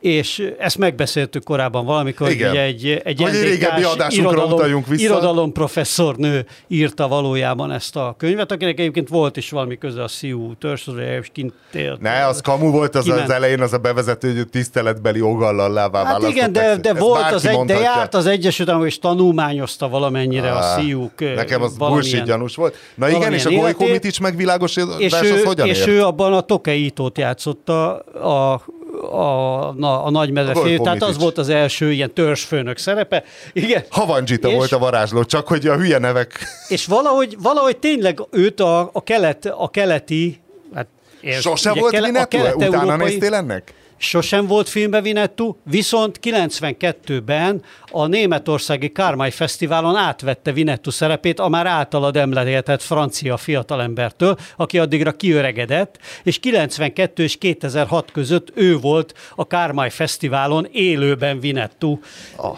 [0.00, 2.48] és ezt megbeszéltük korábban valamikor, Igen.
[2.48, 9.36] hogy egy, egy NDK-s irodalom, irodalom professzornő írta valójában ezt a könyvet, akinek egyébként volt
[9.36, 12.00] is valami köze a Sziú törzsözője, és kint élt.
[12.00, 13.22] Ne, az kamu volt az kiment.
[13.22, 17.46] az elején, az a bevezető, hogy tiszteletbeli jogallal lává Hát igen, de, de volt az
[17.46, 21.20] egy, de járt az Egyesült Államok, és tanulmányozta valamennyire ah, a Sziúk.
[21.34, 22.76] Nekem az bullshit gyanús volt.
[22.94, 26.32] Na igen, és a Gojko mit is megvilágosítás, és ő, az hogyan És ő abban
[26.32, 28.62] a Tokeitót játszotta a
[29.00, 33.24] a, a, a nagymedve fél, tehát az volt az első ilyen törzsfőnök szerepe.
[33.52, 33.84] Igen.
[33.90, 36.44] Havandzsita és, volt a varázsló, csak hogy a hülye nevek.
[36.68, 40.40] És valahogy, valahogy tényleg őt a, a, kelet, a keleti
[40.74, 40.86] Hát,
[41.40, 43.74] Sose volt kele, a Utána néztél ennek?
[44.00, 51.66] Sosem volt filmbe Vinettu, viszont 92-ben a németországi Kármály Fesztiválon átvette Vinettu szerepét a már
[51.66, 59.46] általad emlegetett francia fiatalembertől, aki addigra kiöregedett, és 92 és 2006 között ő volt a
[59.46, 61.98] Kármály Fesztiválon élőben Vinettu,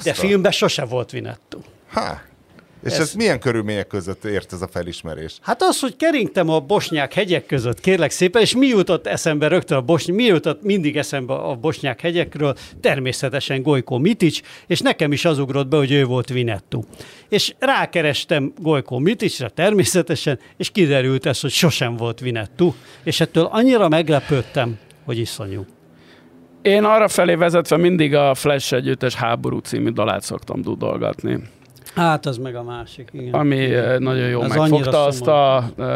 [0.03, 1.59] de filmben sose volt Vinettu.
[1.93, 2.31] Ha.
[2.85, 5.37] És ez, ez milyen körülmények között ért ez a felismerés?
[5.41, 9.79] Hát az, hogy keringtem a bosnyák hegyek között, kérlek szépen, és mi jutott eszembe rögtön
[9.79, 15.25] a bosnyák, mi jutott mindig eszembe a bosnyák hegyekről, természetesen Gojko Mitics, és nekem is
[15.25, 16.81] az ugrott be, hogy ő volt Vinettu.
[17.29, 23.89] És rákerestem Gojko Miticsre természetesen, és kiderült ez, hogy sosem volt Vinettu, és ettől annyira
[23.89, 25.67] meglepődtem, hogy iszonyú.
[26.63, 31.39] Én arra felé vezetve mindig a Flash együttes háború című dalát szoktam dudolgatni.
[31.95, 33.33] Hát az meg a másik, igen.
[33.33, 34.03] Ami igen.
[34.03, 35.87] nagyon jó az megfogta azt a uh,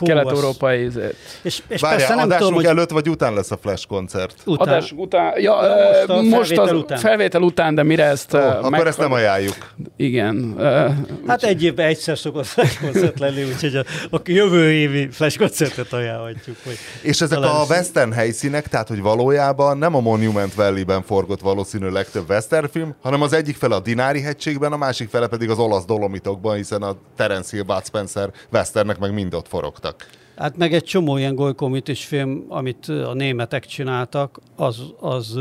[0.00, 1.16] kelet-európai ízét.
[1.42, 2.64] És, és Várjál, persze nem tudom, hogy...
[2.64, 4.34] előtt vagy után lesz a Flash koncert?
[4.44, 4.68] Után.
[4.68, 5.40] Adás után.
[5.40, 6.98] Ja, most, a most felvétel, az, után.
[6.98, 8.34] felvétel után, de mire ezt...
[8.34, 9.56] Oh, uh, akkor ezt nem ajánljuk.
[9.96, 10.54] Igen.
[10.56, 10.90] Uh,
[11.26, 15.92] hát egy évben egyszer szokott Flash koncert lenni, úgyhogy a, a jövő évi Flash koncertet
[15.92, 16.56] ajánlhatjuk.
[16.64, 21.88] Hogy és ezek a western helyszínek, tehát hogy valójában nem a Monument Valley-ben forgott valószínű
[21.88, 25.58] legtöbb western film, hanem az egyik fele a Dinári hegységben, a másik fele pedig pedig
[25.58, 30.08] az olasz dolomitokban, hiszen a Terence Hill, Bud Spencer Westernek meg mind ott forogtak.
[30.36, 35.38] Hát meg egy csomó ilyen golykomitis film, amit a németek csináltak, az, az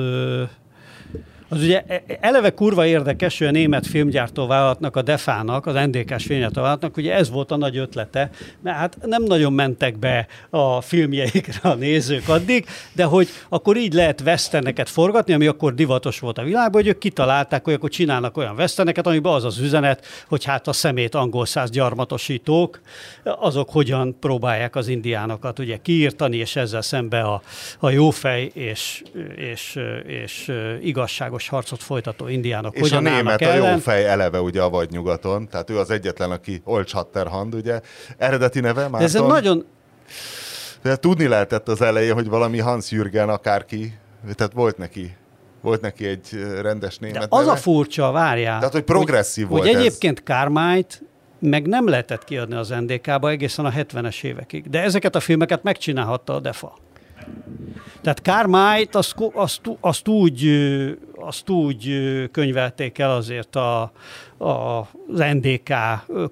[1.51, 5.73] az ugye e, e, eleve kurva érdekes, hogy a német filmgyártó vállalatnak, a Defának, az
[5.73, 8.29] NDK-s filmgyártó vállalatnak, ugye ez volt a nagy ötlete,
[8.63, 13.93] mert hát nem nagyon mentek be a filmjeikre a nézők addig, de hogy akkor így
[13.93, 18.37] lehet westerneket forgatni, ami akkor divatos volt a világban, hogy ők kitalálták, hogy akkor csinálnak
[18.37, 22.81] olyan westerneket, amiben az az üzenet, hogy hát a szemét angol száz gyarmatosítók,
[23.23, 27.41] azok hogyan próbálják az indiánokat ugye kiírtani, és ezzel szembe a,
[27.79, 29.03] a jófej és,
[29.35, 33.61] és, és igazságos világos harcot folytató indiánok És a német ellen.
[33.61, 37.55] a jó fej eleve ugye a vagy nyugaton, tehát ő az egyetlen, aki Old Shatterhand,
[37.55, 37.81] ugye
[38.17, 39.01] eredeti neve már.
[39.01, 39.65] Ez nagyon...
[40.81, 43.93] De tudni lehetett az elején, hogy valami Hans Jürgen akárki,
[44.35, 45.15] tehát volt neki
[45.61, 46.27] volt neki egy
[46.61, 47.51] rendes német De az neve.
[47.51, 48.57] a furcsa, várjál.
[48.57, 51.03] Tehát, hogy progresszív hogy, volt Hogy egyébként Kármájt
[51.39, 54.69] meg nem lehetett kiadni az NDK-ba egészen a 70-es évekig.
[54.69, 56.73] De ezeket a filmeket megcsinálhatta a DEFA.
[58.01, 60.45] Tehát Kármájt azt, azt, azt, úgy,
[61.21, 63.91] azt úgy könyvelték el azért a,
[64.37, 64.79] a,
[65.13, 65.73] az NDK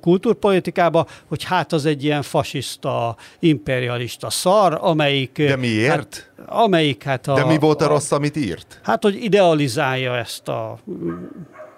[0.02, 5.38] kultúrpolitikába, hogy hát az egy ilyen fasiszta, imperialista szar, amelyik...
[5.38, 5.90] De miért?
[5.90, 7.34] Hát, amelyik hát a...
[7.34, 8.80] De mi volt a, a rossz, amit írt?
[8.84, 10.78] Hát, hogy idealizálja ezt a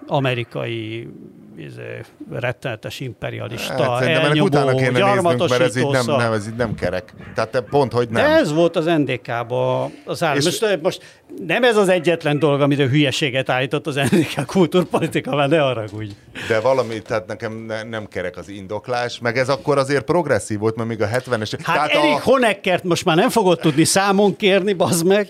[0.06, 1.08] amerikai
[1.56, 6.54] izé, rettenetes imperialista, hát, elnyomó, utána kéne néznünk, mert ez így nem, nem, ez így
[6.54, 7.12] nem kerek.
[7.34, 8.24] Tehát te pont, hogy nem.
[8.24, 10.40] De ez volt az NDK-ba az állam.
[10.44, 11.02] Most, most
[11.46, 16.10] nem ez az egyetlen dolog, amit a hülyeséget állított az NDK kultúrpolitika, mert ne haragudj.
[16.48, 20.76] De valami, tehát nekem ne, nem kerek az indoklás, meg ez akkor azért progresszív volt,
[20.76, 21.58] mert még a 70-es...
[21.62, 22.20] Hát tehát Erik a...
[22.22, 25.28] Honeckert most már nem fogod tudni számon kérni, bazd meg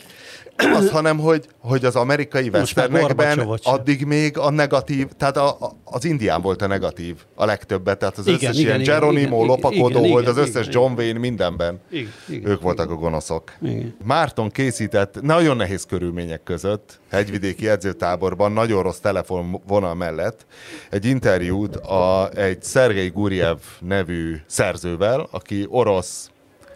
[0.74, 6.04] az, hanem hogy, hogy az amerikai westernekben addig még a negatív, tehát a, a, az
[6.04, 9.46] indián volt a negatív a legtöbbet, tehát az igen, összes igen, ilyen igen, Geronimo, igen,
[9.46, 11.80] lopakodó igen, volt, az igen, összes igen, John Wayne mindenben.
[11.90, 13.52] Igen, igen, ők voltak a gonoszok.
[13.62, 13.96] Igen.
[14.04, 20.46] Márton készített nagyon nehéz körülmények között, hegyvidéki edzőtáborban, nagyon rossz telefonvonal mellett
[20.90, 26.30] egy interjút a, egy Szergei Guriev nevű szerzővel, aki orosz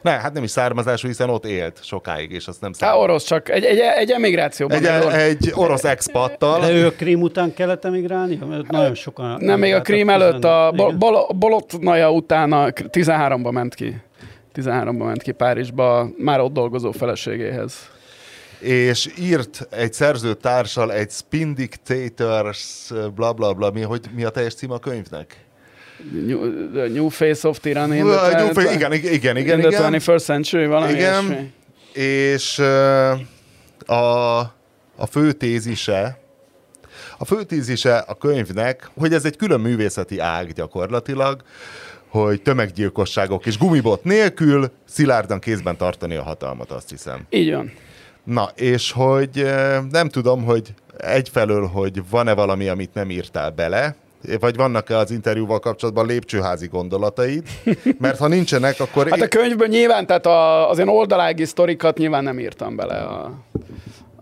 [0.06, 3.02] ne, hát nem is származású, hiszen ott élt sokáig, és azt nem származ.
[3.02, 4.76] orosz, csak egy, egy, egy emigrációban.
[4.76, 6.60] Egy, egy, egy orosz expattal.
[6.60, 8.38] De ő a krím után kellett emigrálni?
[8.48, 9.36] Mert nagyon sokan...
[9.40, 14.00] Nem, még a krím előtt, a bol- Bolotnaja után a 13-ba ment ki.
[14.54, 17.94] 13-ba ment ki Párizsba, már ott dolgozó feleségéhez
[18.58, 24.54] és írt egy szerzőtársal egy Spin Dictators, bla bla bla, mi, hogy, mi a teljes
[24.54, 25.45] cím a könyvnek?
[26.12, 27.96] New, the new Face of Tyranny.
[27.96, 29.60] In the, new face, igen, igen, igen.
[29.60, 31.24] In the 21st century, valami igen.
[31.24, 31.52] Ilyesmi.
[31.92, 32.58] És
[33.86, 34.38] a,
[34.96, 36.18] a fő tézise,
[37.18, 41.42] a fő tézise a könyvnek, hogy ez egy külön művészeti ág gyakorlatilag,
[42.08, 47.26] hogy tömeggyilkosságok és gumibot nélkül szilárdan kézben tartani a hatalmat, azt hiszem.
[47.30, 47.72] Így van.
[48.24, 49.46] Na, és hogy
[49.90, 53.96] nem tudom, hogy egyfelől, hogy van-e valami, amit nem írtál bele,
[54.40, 57.42] vagy vannak-e az interjúval kapcsolatban lépcsőházi gondolataid?
[57.98, 59.08] Mert ha nincsenek, akkor...
[59.08, 63.32] Hát a könyvből nyilván, tehát a, az én oldalági sztorikat nyilván nem írtam bele a,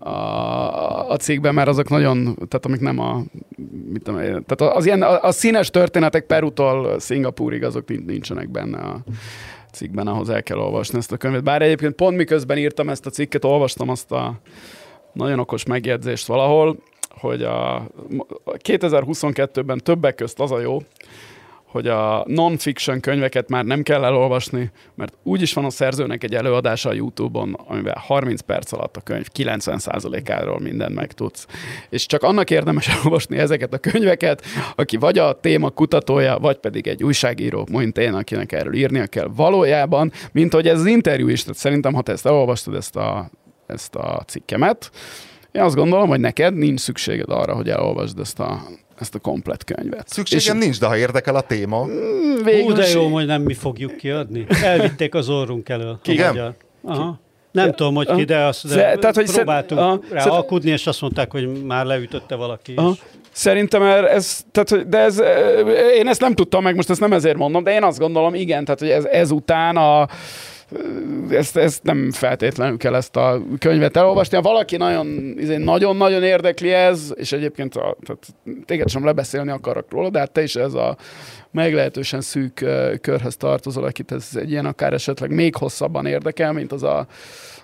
[0.09, 3.23] a, a cikkben, mert azok nagyon, tehát amik nem a,
[3.91, 9.03] mit tudom, tehát az ilyen, a, a színes történetek Perutól Szingapúrig, azok nincsenek benne a
[9.71, 11.43] cikkben, ahhoz el kell olvasni ezt a könyvet.
[11.43, 14.39] Bár egyébként pont miközben írtam ezt a cikket, olvastam azt a
[15.13, 16.77] nagyon okos megjegyzést valahol,
[17.17, 17.87] hogy a
[18.45, 20.79] 2022-ben többek közt az a jó,
[21.75, 26.89] hogy a non-fiction könyveket már nem kell elolvasni, mert úgyis van a szerzőnek egy előadása
[26.89, 31.47] a YouTube-on, amivel 30 perc alatt a könyv 90%-áról mindent megtudsz.
[31.89, 34.43] És csak annak érdemes elolvasni ezeket a könyveket,
[34.75, 39.29] aki vagy a téma kutatója, vagy pedig egy újságíró, mint én, akinek erről írnia kell
[39.35, 41.41] valójában, mint hogy ez az interjú is.
[41.41, 43.29] Tehát szerintem, ha te ezt elolvastad, ezt a,
[43.67, 44.91] ezt a cikkemet,
[45.55, 48.61] én azt gondolom, hogy neked nincs szükséged arra, hogy elolvasd ezt a,
[48.99, 50.07] ezt a komplet könyvet.
[50.09, 51.85] Szükségem és nincs, de ha érdekel a téma.
[51.85, 54.45] Mm, végül Hú, de jó, hogy nem mi fogjuk kiadni.
[54.63, 55.99] Elvitték az orrunk elől.
[56.05, 56.55] Igen?
[56.83, 57.19] Aha.
[57.51, 61.01] Nem tudom, hogy ki, de, azt, de tehát, hogy próbáltunk szed, rá alkudni, és azt
[61.01, 62.73] mondták, hogy már leütötte valaki.
[62.75, 62.91] Aha.
[62.91, 62.97] És...
[63.31, 65.21] Szerintem ez, tehát, de ez,
[65.95, 68.65] én ezt nem tudtam meg, most ezt nem ezért mondom, de én azt gondolom, igen,
[68.65, 70.07] tehát hogy ez, ezután a,
[71.29, 74.35] ezt, ezt nem feltétlenül kell ezt a könyvet elolvasni.
[74.35, 79.91] Ha valaki nagyon, izé, nagyon-nagyon érdekli ez, és egyébként a, tehát téged sem lebeszélni akarok
[79.91, 80.97] róla, de hát te is ez a
[81.51, 82.65] meglehetősen szűk
[83.01, 87.07] körhöz tartozol, akit ez egy ilyen akár esetleg még hosszabban érdekel, mint az a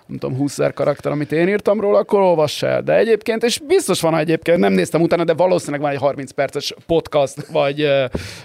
[0.05, 2.81] nem tudom, 20 karakter, amit én írtam róla, akkor olvass el.
[2.81, 6.73] De egyébként, és biztos van egyébként, nem néztem utána, de valószínűleg van egy 30 perces
[6.87, 7.87] podcast, vagy,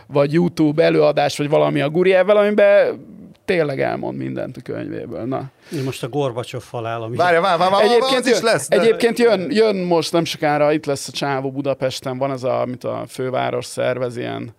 [0.07, 3.01] vagy YouTube előadás, vagy valami a Gurievvel, amiben
[3.47, 5.25] tényleg elmond mindent a könyvéből.
[5.25, 5.51] Na.
[5.73, 7.17] Én most a Gorbacsov falál, ami...
[7.17, 8.69] Várja, várja, várja, egyébként is lesz.
[8.69, 8.81] De...
[8.81, 12.85] Egyébként jön, jön most nem sokára, itt lesz a Csávó Budapesten, van ez a, amit
[12.85, 14.55] a főváros szervez, ilyen,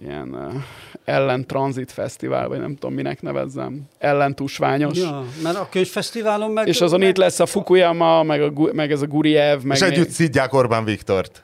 [0.00, 0.62] ilyen uh,
[1.04, 4.98] ellentranzit fesztivál, vagy nem tudom, minek nevezzem, ellentusványos.
[4.98, 6.68] Ja, mert a könyvfesztiválon meg...
[6.68, 7.08] És azon meg...
[7.08, 9.62] itt lesz a Fukuyama, meg, a, meg ez a Guriev.
[9.62, 11.42] Meg és együtt szidják Orbán Viktort.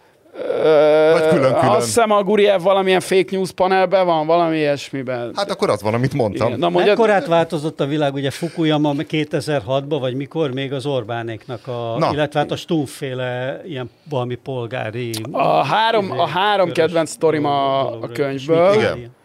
[1.12, 1.68] Vagy külön-külön.
[1.68, 5.32] Azt hiszem a Guriev valamilyen fake news panelben van, valami ilyesmiben.
[5.36, 6.46] Hát akkor az van, amit mondtam.
[6.46, 6.58] Igen.
[6.58, 6.98] Na, mondjad...
[6.98, 12.10] Mekkorát változott a világ, ugye Fukuyama 2006-ban, vagy mikor még az Orbánéknak, a, Na.
[12.12, 15.10] illetve hát a Stumféle ilyen valami polgári...
[15.30, 18.74] A három, a három kedvenc sztorim a, a könyvből.
[18.74, 19.18] Igen.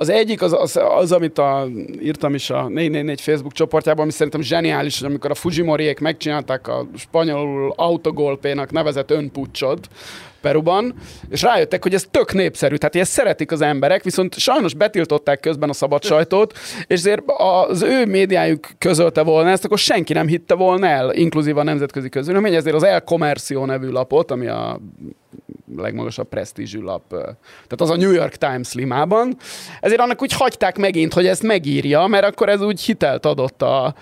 [0.00, 1.66] Az egyik az, az, az amit a,
[2.02, 6.86] írtam is a 444 Facebook csoportjában, ami szerintem zseniális, hogy amikor a Fujimoriék megcsinálták a
[6.96, 9.78] spanyolul autogolpénak nevezett önpucsod,
[10.40, 10.94] Peruban,
[11.28, 15.68] és rájöttek, hogy ez tök népszerű, tehát ezt szeretik az emberek, viszont sajnos betiltották közben
[15.68, 20.54] a szabad sajtót, és ezért az ő médiájuk közölte volna ezt, akkor senki nem hitte
[20.54, 24.80] volna el, inkluzív a nemzetközi közvélemény, ezért az El Comercio nevű lapot, ami a
[25.76, 29.36] legmagasabb presztízsű lap, tehát az a New York Times limában,
[29.80, 33.94] ezért annak úgy hagyták megint, hogy ezt megírja, mert akkor ez úgy hitelt adott a,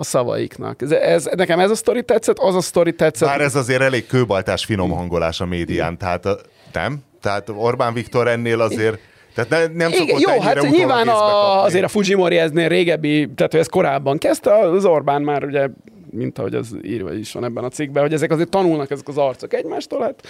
[0.00, 0.82] a szavaiknak.
[0.82, 3.28] Ez, ez, nekem ez a sztori tetszett, az a sztori tetszett.
[3.28, 6.28] Bár ez azért elég kőbaltás finom hangolás a médián, tehát
[6.72, 6.98] nem?
[7.20, 8.98] Tehát Orbán Viktor ennél azért
[9.34, 13.54] tehát ne, nem szokott Igen, Jó, hát nyilván a, azért a Fujimori eznél régebbi, tehát
[13.54, 15.68] ez korábban kezdte, az Orbán már ugye
[16.10, 19.18] mint ahogy az írva is van ebben a cikkben, hogy ezek azért tanulnak ezek az
[19.18, 20.26] arcok egymástól, hát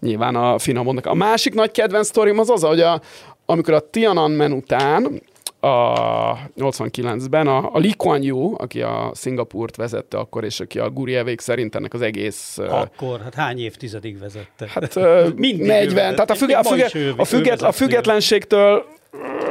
[0.00, 1.06] nyilván a finomodnak.
[1.06, 3.00] A másik nagy kedvenc sztorim az az, hogy a,
[3.46, 5.22] amikor a Tiananmen után
[5.64, 10.90] a 89-ben a, a Lee Kuan Yew, aki a Szingapurt vezette akkor, és aki a
[10.90, 12.58] Gurievék szerint ennek az egész...
[12.58, 14.68] Akkor, hát hány évtizedig vezette?
[14.68, 14.94] Hát
[15.36, 18.84] 40, tehát a, függe, a, függe, a, függet, a függetlenségtől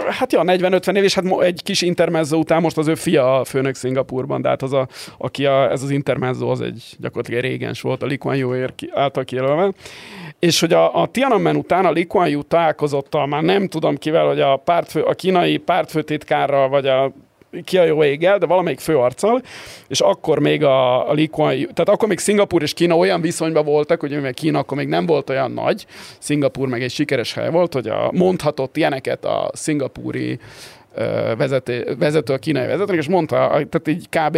[0.10, 3.45] hát ja, 40-50 év, és hát egy kis intermezzo után most az ő fia a
[3.45, 7.49] főnök Szingapurban, de hát az a, aki a, ez az intermezzo, az egy gyakorlatilag egy
[7.49, 9.71] régens volt, a Lee Kuan Yew által kijelölve.
[10.43, 14.25] És hogy a, a Tiananmen után a Lee Kuan Yew találkozott már nem tudom kivel,
[14.25, 17.12] hogy a, pártfő, a kínai pártfőtitkárral, vagy a
[17.63, 19.41] ki a jó éggel, de valamelyik főarccal,
[19.88, 23.21] és akkor még a, a Lee Kuan Yew, tehát akkor még Szingapur és Kína olyan
[23.21, 25.86] viszonyban voltak, hogy mivel Kína akkor még nem volt olyan nagy,
[26.19, 30.39] Szingapur meg egy sikeres hely volt, hogy a, mondhatott ilyeneket a szingapúri
[31.38, 34.38] vezető, vezető a kínai vezetőnek, és mondta, tehát így kb.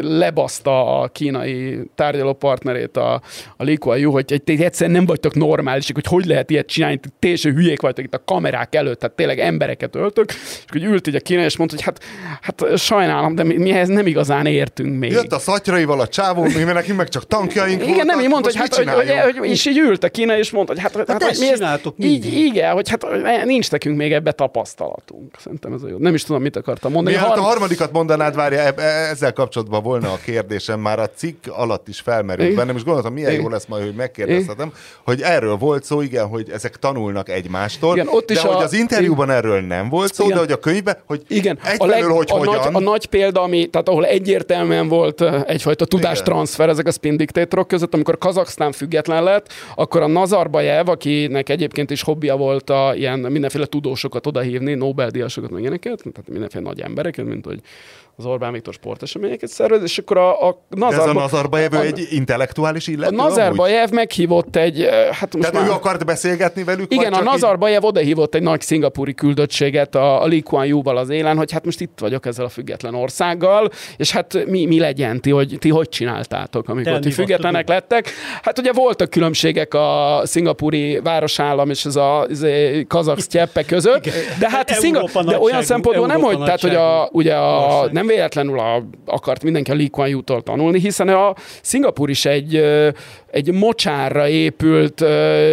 [0.00, 3.12] lebaszta a kínai tárgyaló partnerét a,
[3.56, 7.00] a Lee Kuan Yew, hogy egy, egyszerűen nem vagytok normálisik, hogy hogy lehet ilyet csinálni,
[7.18, 11.14] teljesen hülyék vagytok itt a kamerák előtt, tehát tényleg embereket öltök, és hogy ült így
[11.14, 12.04] a kínai, és mondta, hogy hát,
[12.40, 15.10] hát sajnálom, de mi, mi ehhez nem igazán értünk még.
[15.10, 18.48] Jött a szatyraival a csávó, mi nekünk meg csak tankjaink Igen, voltak, nem, így mondta,
[18.48, 21.08] hogy, hát, hogy, hogy, hogy, és így ült a kínai, és mondta, hogy hát, hát,
[21.08, 23.06] hát, hát mi ezt, így, igen, hogy hát
[23.44, 25.34] nincs nekünk még ebbe tapasztalatunk.
[25.38, 25.98] Szerintem ez a jó.
[25.98, 27.16] Nem is tudom, mit akartam mondani.
[27.16, 31.46] Miért a harmadikat mondanád, várja, e- e- ezzel kapcsolatban volna a kérdésem, már a cikk
[31.48, 34.72] alatt is felmerült bennem, és gondoltam, milyen jó lesz majd, hogy megkérdezhetem,
[35.04, 38.52] hogy erről volt szó, igen, hogy ezek tanulnak egymástól, igen, ott is de a...
[38.52, 40.36] hogy az interjúban erről nem volt szó, igen.
[40.36, 41.58] de hogy a könyvben, hogy igen.
[41.78, 42.54] a, leg, hogy a, hogyan...
[42.54, 47.68] nagy, a nagy példa, ami, tehát ahol egyértelműen volt egyfajta tudástranszfer ezek a spin diktátorok
[47.68, 53.18] között, amikor Kazaksztán független lett, akkor a Nazarbayev, akinek egyébként is hobbija volt a ilyen
[53.18, 57.60] mindenféle tudósokat odahívni, Nobel-díjasokat meg ilyenek, eseményeket, tehát mindenféle nagy embereket, mint hogy
[58.16, 61.04] az Orbán Viktor sporteseményeket szervez, és akkor a, a Nazarba...
[61.04, 63.16] ez a Nazarbayev egy intellektuális illető?
[63.16, 64.88] A Nazarbayev meghívott egy...
[65.10, 65.66] Hát most Tehát már...
[65.66, 66.92] ő akart beszélgetni velük?
[66.92, 67.88] Igen, a Nazarbayev így...
[67.88, 71.80] odahívott egy nagy szingapúri küldöttséget a, a Lee Kuan Yew-val az élen, hogy hát most
[71.80, 75.88] itt vagyok ezzel a független országgal, és hát mi, mi legyen ti, hogy ti hogy
[75.88, 78.10] csináltátok, amikor ti függetlenek lettek.
[78.42, 82.48] Hát ugye voltak különbségek a szingapúri városállam és ez a, ez a
[82.88, 83.18] kazak
[83.66, 84.04] között,
[84.38, 85.04] de hát Szinga...
[85.24, 89.70] de olyan szempontból nem, hogy, tehát, hogy a, ugye a, nem véletlenül a, akart mindenki
[89.70, 92.64] a Lee Kuan tanulni, hiszen a Szingapur is egy,
[93.32, 95.04] egy mocsárra épült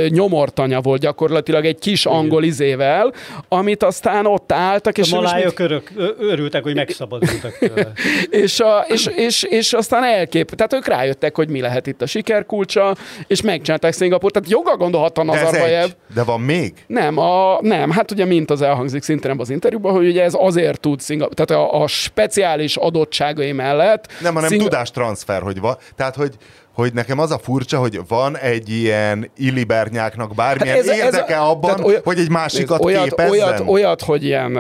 [0.10, 3.14] nyomortanya volt gyakorlatilag egy kis angol izével,
[3.48, 4.98] amit aztán ott álltak.
[4.98, 7.58] És a malájok örök, örültek, hogy megszabadultak.
[8.30, 12.06] és, a, és, és, és, aztán elkép, tehát ők rájöttek, hogy mi lehet itt a
[12.06, 12.96] sikerkulcsa,
[13.28, 14.34] és megcsinálták Szingapurt.
[14.34, 15.90] Tehát joga gondolhatta Nazarbayev.
[16.14, 16.74] De van még?
[16.88, 20.80] Nem, a, nem, hát ugye mint az elhangzik szintén az interjúban, hogy ugye ez azért
[20.80, 24.08] tud Szingapur, tehát a, a speciális adottságai mellett.
[24.22, 24.62] Nem, hanem Szing...
[24.62, 25.78] tudástranszfer, hogy van.
[25.96, 26.34] Tehát, hogy
[26.80, 31.40] hogy nekem az a furcsa, hogy van egy ilyen illibernyáknak bármilyen hát ez, érdeke ez
[31.40, 33.32] a, abban, olyan, hogy egy másikat olyat, képezzen?
[33.32, 34.60] Olyat, olyat, hogy ilyen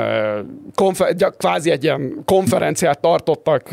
[0.75, 3.69] konfer, kvázi egy ilyen konferenciát tartottak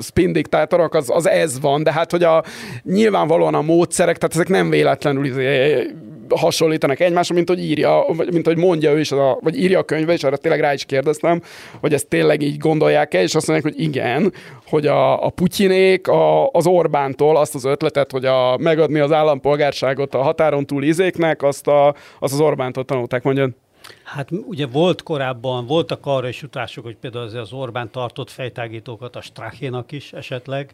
[0.00, 2.44] spin diktátorok, az, az ez van, de hát hogy a
[2.82, 5.86] nyilvánvalóan a módszerek, tehát ezek nem véletlenül izé,
[6.36, 9.82] hasonlítanak egymásra, mint hogy írja, vagy mint hogy mondja ő is, a, vagy írja a
[9.82, 11.42] könyve, és arra tényleg rá is kérdeztem,
[11.80, 14.32] hogy ezt tényleg így gondolják-e, és azt mondják, hogy igen,
[14.66, 20.14] hogy a, a Putyinék a, az Orbántól azt az ötletet, hogy a, megadni az állampolgárságot
[20.14, 23.48] a határon túl izéknek, azt, a, azt az Orbántól tanulták, mondja.
[24.02, 29.16] Hát ugye volt korábban, voltak arra is utások, hogy például az, az Orbán tartott fejtágítókat
[29.16, 30.70] a Strachénak is esetleg,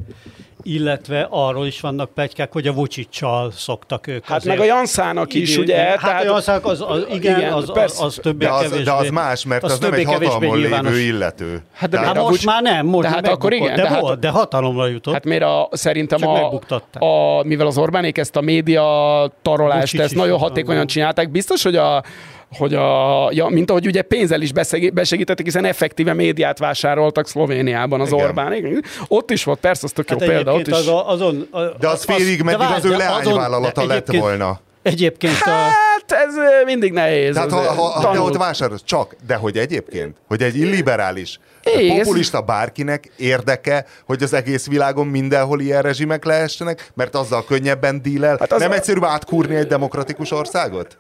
[0.63, 4.25] illetve arról is vannak plegykák, hogy a Vucsicsal szoktak ők.
[4.25, 4.57] Hát azért.
[4.59, 5.77] meg a Janszának is, ugye?
[5.77, 6.23] Hát tehát...
[6.23, 8.85] a Janszának az, az igen, igen az, az, az többé de az, kevésbé.
[8.85, 11.63] De az más, mert az, az nem egy hatalmon lévő illető.
[11.73, 12.45] Hát, de hát most Vucs...
[12.45, 15.15] már nem, most hát akkor igen, de, de, hát, volt, de hatalomra jutott.
[15.15, 16.61] Hát miért a, szerintem a,
[16.99, 22.03] a, mivel az Orbánék ezt a média tarolást, ezt nagyon hatékonyan csinálták, biztos, hogy a
[22.51, 24.53] hogy a, ja, mint ahogy ugye pénzzel is
[24.93, 28.15] besegítettek, hiszen effektíve médiát vásároltak Szlovéniában az
[28.53, 28.85] Igen.
[29.09, 30.55] Ott is volt, persze, az tök hát jó példa.
[30.55, 30.73] Ott is.
[30.73, 34.61] Az, azon, a, de az félig az, meddig az ő leányvállalata lett volna.
[34.83, 35.51] Egyébként a...
[35.51, 36.35] Hát ez
[36.65, 37.35] mindig nehéz.
[37.35, 41.97] Tehát ha, ha, ha te ott vásárolsz, csak, de hogy egyébként, hogy egy illiberális, Igen.
[41.97, 48.37] populista bárkinek érdeke, hogy az egész világon mindenhol ilyen rezsimek lehessenek, mert azzal könnyebben dílel.
[48.39, 48.75] Hát az nem a...
[48.75, 50.99] egyszerűbb átkúrni egy demokratikus országot?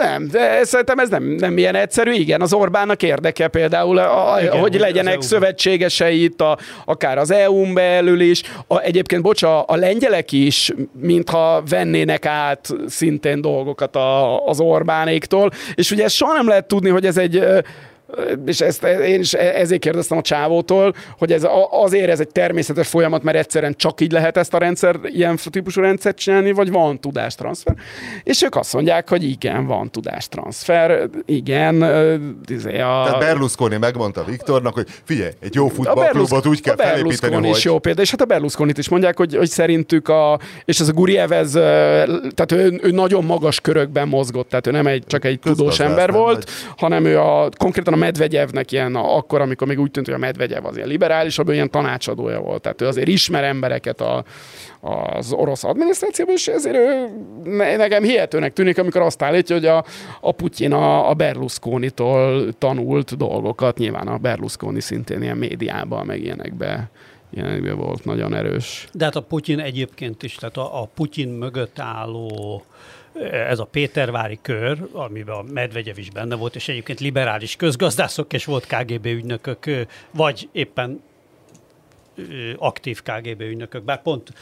[0.00, 2.12] Nem, de szerintem ez nem, nem ilyen egyszerű.
[2.12, 7.74] Igen, az Orbánnak érdeke például, a, Igen, hogy legyenek szövetségesei itt, a, akár az EU-n
[7.74, 8.42] belül is.
[8.66, 15.90] A, egyébként, bocs, a, lengyelek is, mintha vennének át szintén dolgokat a, az Orbánéktól, és
[15.90, 17.42] ugye soha nem lehet tudni, hogy ez egy
[18.46, 23.22] és ezt én is ezért kérdeztem a csávótól, hogy ez azért ez egy természetes folyamat,
[23.22, 27.74] mert egyszerűen csak így lehet ezt a rendszer, ilyen típusú rendszert csinálni, vagy van tudástranszfer.
[28.22, 31.74] És ők azt mondják, hogy igen, van tudástranszfer, igen.
[32.46, 33.02] Izé a...
[33.04, 37.56] Tehát Berlusconi megmondta Viktornak, hogy figyelj, egy jó futballklubot úgy kell a felépíteni, hogy...
[37.56, 40.88] is jó példa, és hát a berlusconi is mondják, hogy, hogy szerintük a, és ez
[40.88, 45.24] a Guriev, ez, tehát ő, ő, nagyon magas körökben mozgott, tehát ő nem egy, csak
[45.24, 46.44] egy tudós ember volt, vagy...
[46.76, 50.64] hanem ő a, konkrétan a Medvegyevnek ilyen, akkor, amikor még úgy tűnt, hogy a Medvegyev
[50.64, 52.62] az ilyen liberálisabb, ilyen tanácsadója volt.
[52.62, 54.24] Tehát ő azért ismer embereket a,
[54.80, 57.08] az orosz adminisztrációban, és ezért ő
[57.76, 59.84] nekem hihetőnek tűnik, amikor azt állítja, hogy a,
[60.20, 66.90] a Putyin a, a Berlusconi-tól tanult dolgokat, nyilván a Berlusconi szintén ilyen médiában, meg ilyenekbe
[67.30, 68.88] ilyenekbe volt nagyon erős.
[68.92, 72.62] De hát a Putyin egyébként is, tehát a, a Putyin mögött álló
[73.32, 78.44] ez a Pétervári kör, amiben a Medvegyev is benne volt, és egyébként liberális közgazdászok és
[78.44, 81.02] volt KGB ügynökök, vagy éppen
[82.56, 83.84] aktív KGB ügynökök.
[83.84, 84.32] Bár pont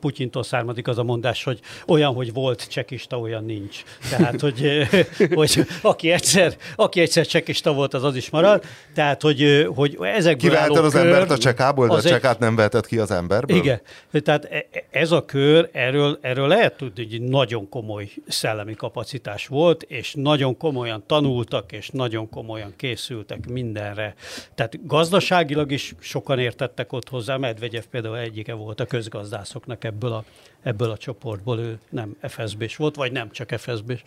[0.00, 3.82] Putyintól származik az a mondás, hogy olyan, hogy volt csekista, olyan nincs.
[4.10, 4.88] Tehát, hogy,
[5.34, 8.64] hogy aki, egyszer, aki egyszer csekista volt, az az is marad.
[8.94, 12.56] Tehát, hogy, hogy ezekből Kiveheted az kör, embert a csekából, de a csekát egy, nem
[12.56, 13.56] vehetett ki az emberből?
[13.56, 13.80] Igen.
[14.10, 19.46] Tehát e, e, ez a kör, erről, erről lehet tudni, hogy nagyon komoly szellemi kapacitás
[19.46, 24.14] volt, és nagyon komolyan tanultak, és nagyon komolyan készültek mindenre.
[24.54, 27.36] Tehát gazdaságilag is sokan értettek ott hozzá.
[27.36, 30.24] Medvegyev például egyike volt a közgazdászoknak ebből a,
[30.62, 34.02] ebből a csoportból, ő nem FSB-s volt, vagy nem csak FSB-s.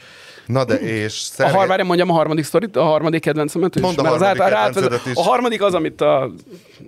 [0.46, 1.12] Na de és...
[1.14, 1.52] Szeré...
[1.52, 3.82] A harmadik, mondjam a harmadik sztorit, a harmadik kedvencemet is.
[3.82, 5.16] Mondd a harmadik az is.
[5.16, 6.32] A harmadik az, amit a,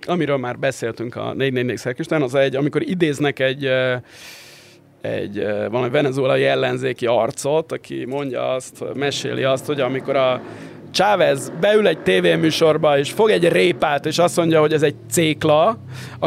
[0.06, 3.70] amiről már beszéltünk a 444 szerkisten, az egy, amikor idéznek egy
[5.00, 10.40] egy valami venezuelai ellenzéki arcot, aki mondja azt, meséli azt, hogy amikor a
[10.92, 15.78] Chávez beül egy tévéműsorba, és fog egy répát, és azt mondja, hogy ez egy cékla,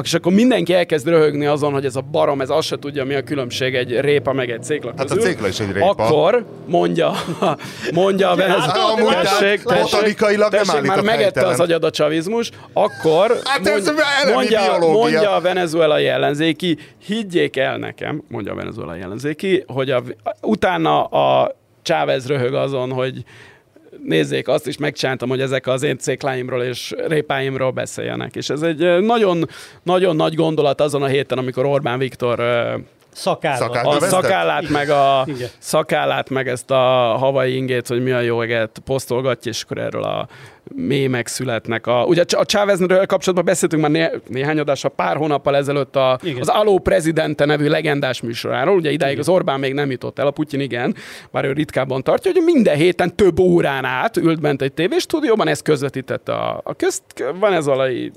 [0.03, 3.15] és akkor mindenki elkezd röhögni azon, hogy ez a barom, ez azt se tudja, mi
[3.15, 5.07] a különbség egy répa meg egy cékla közül.
[5.07, 5.89] Hát a cékla is egy répa.
[5.89, 7.13] Akkor mondja,
[7.93, 9.11] mondja a Venezuela.
[9.11, 13.91] Hát, tessék, botanikailag nem tessék, már megette az agyad a csavizmus, akkor hát ez
[14.33, 20.03] mondja, mondja a venezuelai ellenzéki, higgyék el nekem, mondja a venezuelai ellenzéki, hogy a,
[20.41, 23.23] utána a Chávez röhög azon, hogy
[24.03, 28.35] nézzék, azt is megcsináltam, hogy ezek az én cékláimról és répáimról beszéljenek.
[28.35, 29.49] És ez egy nagyon,
[29.83, 32.39] nagyon nagy gondolat azon a héten, amikor Orbán Viktor
[33.15, 33.85] Szakállat.
[33.85, 35.49] A szakállát meg, a, Igen.
[35.57, 36.75] szakállát, meg ezt a
[37.19, 40.27] havai ingét, hogy mi a jó eget posztolgatja, és akkor erről a
[40.73, 41.87] mémek születnek.
[41.87, 46.47] A, ugye a Chávezről kapcsolatban beszéltünk már né, néhány adással, pár hónappal ezelőtt a, az
[46.47, 48.75] Aló Prezidente nevű legendás műsoráról.
[48.75, 49.23] Ugye idáig igen.
[49.23, 50.95] az Orbán még nem jutott el, a Putyin igen,
[51.31, 55.61] bár ő ritkábban tartja, hogy minden héten több órán át ült bent egy tévéstúdióban, ezt
[55.61, 57.03] közvetítette a, a közt,
[57.39, 58.11] van ez alai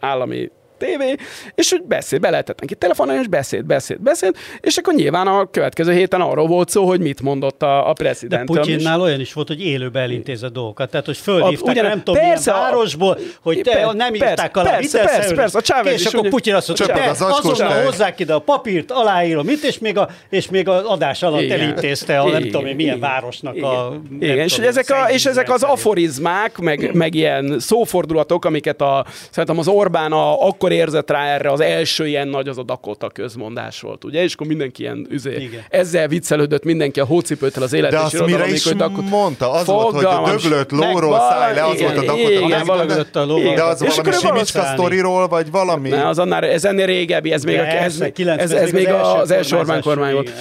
[0.00, 0.50] állami
[0.82, 1.14] tévé,
[1.54, 5.50] és hogy beszél, be lehetett neki telefonálni, és beszéd, beszéd, beszéd, és akkor nyilván a
[5.50, 8.48] következő héten arról volt szó, hogy mit mondott a, a president.
[8.48, 12.22] De Putyinnál olyan is volt, hogy élőbe elintézett dolgokat, tehát hogy fölhívták, ugyan, nem tudom,
[12.22, 15.92] persze, milyen városból, hogy te per, nem írták alá, persze, persze, persze, persze, a Chávez
[15.92, 19.98] és akkor Putyin azt mondta, hogy azonnal hozzák ide a papírt, aláírom itt, és még,
[19.98, 23.68] a, és még az adás alatt igen, elintézte a nem tudom én milyen városnak igen,
[23.68, 24.00] a...
[24.20, 29.58] Igen, és, ezek a, és ezek az aforizmák, meg, meg ilyen szófordulatok, amiket a, szerintem
[29.58, 33.08] az Orbán a, akkor akkor érzett rá erre, az első ilyen nagy az a Dakota
[33.08, 34.22] közmondás volt, ugye?
[34.22, 38.48] És akkor mindenki ilyen üzé, ezzel viccelődött mindenki a hócipőtől az élet De azt mire
[38.48, 39.08] is Dakota...
[39.08, 39.50] mondta?
[39.50, 42.30] Az volt, hogy döglött lóról száll le, az igen, volt a Dakota.
[42.30, 43.54] Igen, valami a ló.
[43.54, 45.88] De az valami Simicska sztoriról, vagy valami?
[45.88, 48.00] Ne, az annál, ez ennél régebbi, ez még, a, ez,
[48.36, 50.32] ez, ez még az első Orbán kormány volt.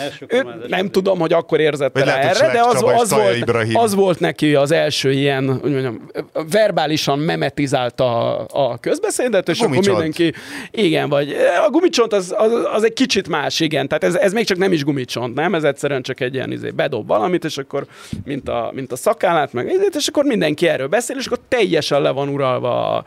[0.67, 4.71] Nem tudom, hogy akkor érzett rá erre, de az, az, volt, az volt neki az
[4.71, 6.09] első ilyen, hogy mondjam,
[6.51, 10.33] verbálisan memetizálta a közbeszédet, és akkor mindenki ki.
[10.71, 13.87] Igen, vagy a gumicsont az, az, az egy kicsit más, igen.
[13.87, 15.55] Tehát ez, ez még csak nem is gumicsont, nem?
[15.55, 17.85] Ez egyszerűen csak egy ilyen izé, bedob valamit, és akkor
[18.25, 22.09] mint a, mint a szakállát, meg és akkor mindenki erről beszél, és akkor teljesen le
[22.09, 23.03] van uralva a,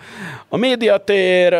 [0.48, 1.54] a médiatér,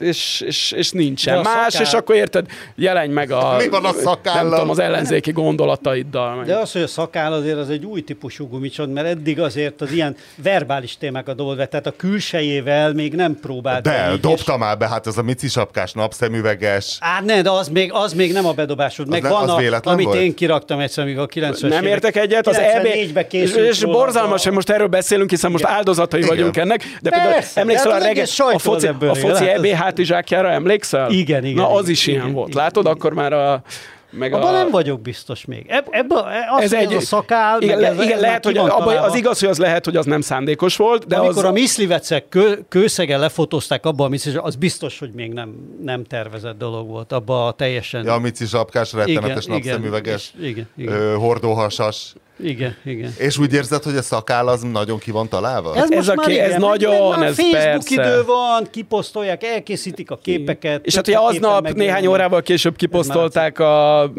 [0.00, 1.86] és, és, és nincsen más, szakál...
[1.86, 4.42] és akkor érted, jelenj meg a, Mi van a szakállal?
[4.42, 6.34] nem tudom, az ellenzéki gondolataiddal.
[6.34, 6.46] Meg.
[6.46, 9.92] De az, hogy a szakál azért az egy új típusú gumicsont, mert eddig azért az
[9.92, 13.82] ilyen verbális témákat be, tehát a külsejével még nem próbált.
[13.82, 14.58] De, így, dobta és...
[14.58, 16.96] már be, hát az a mici sapkás, napszemüveges.
[17.00, 19.08] Á, ne, de az még, az még nem a bedobásod.
[19.08, 20.18] Meg az van, ne, a, amit volt?
[20.18, 22.86] én kiraktam egyszer, amíg a 90 Nem értek egyet, az EB,
[23.30, 27.90] és, és borzalmas, hogy most erről beszélünk, hiszen most áldozatai vagyunk ennek, de például emlékszel
[27.90, 31.10] a reggel, a foci, a foci EB hátizsákjára emlékszel?
[31.10, 31.62] Igen, igen.
[31.62, 32.48] Na, az igen, is igen, ilyen igen, volt.
[32.48, 32.62] Igen.
[32.62, 33.62] Látod, akkor már a
[34.10, 34.56] meg Abban a...
[34.58, 35.66] nem vagyok biztos még.
[35.68, 39.00] Ebb, ebből, az, ez egy, a szakál, igen, meg ez, igen ez lehet, hogy abba,
[39.00, 41.50] az igaz, hogy az lehet, hogy az nem szándékos volt, de Amikor az...
[41.50, 46.58] a miszlivecek kő, kőszegen lefotózták abba a miszli, az biztos, hogy még nem, nem tervezett
[46.58, 47.12] dolog volt.
[47.12, 48.04] Abba a teljesen...
[48.04, 51.16] Ja, a mici zsapkás, rettenetes igen, napszemüveges, igen, igen, igen.
[51.16, 52.14] hordóhasas.
[52.38, 53.12] Igen, igen.
[53.18, 55.76] És úgy érzed, hogy a szakáll az nagyon ki van találva?
[55.76, 57.94] Ez, ez, a ké, igen, ez nagyon, ez Facebook persze.
[57.94, 60.86] idő van, kiposztolják, elkészítik a képeket.
[60.86, 64.10] És hát ugye aznap néhány órával később kiposztolták a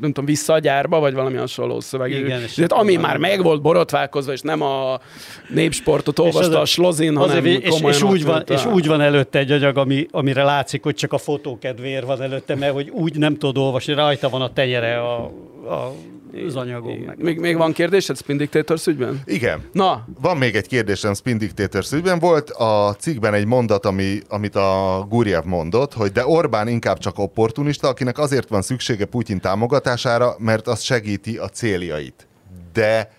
[0.00, 2.10] nem tudom, vissza a gyárba, vagy valami hasonló szöveg.
[2.10, 5.00] Igen, és hát, ami már meg volt borotválkozva, és nem a
[5.48, 9.50] népsportot olvasta a slozin, hanem és, és, és, úgy van, és úgy van előtte egy
[9.50, 13.64] anyag, ami, amire látszik, hogy csak a fotókedvér van előtte, mert hogy úgy nem tudod
[13.64, 15.24] olvasni, rajta van a tenyere a,
[15.68, 15.92] a
[16.46, 16.98] az anyagom.
[16.98, 17.22] Meg.
[17.22, 19.20] Még, még van kérdésed Spin Dictators ügyben?
[19.24, 19.60] Igen.
[19.72, 20.06] Na.
[20.20, 22.18] Van még egy kérdésem Spin Dictators ügyben.
[22.18, 27.18] Volt a cikkben egy mondat, ami, amit a Gurjev mondott, hogy de Orbán inkább csak
[27.18, 32.26] opportunista, akinek azért van szüksége Putyin támogatására, mert az segíti a céljait.
[32.72, 33.10] De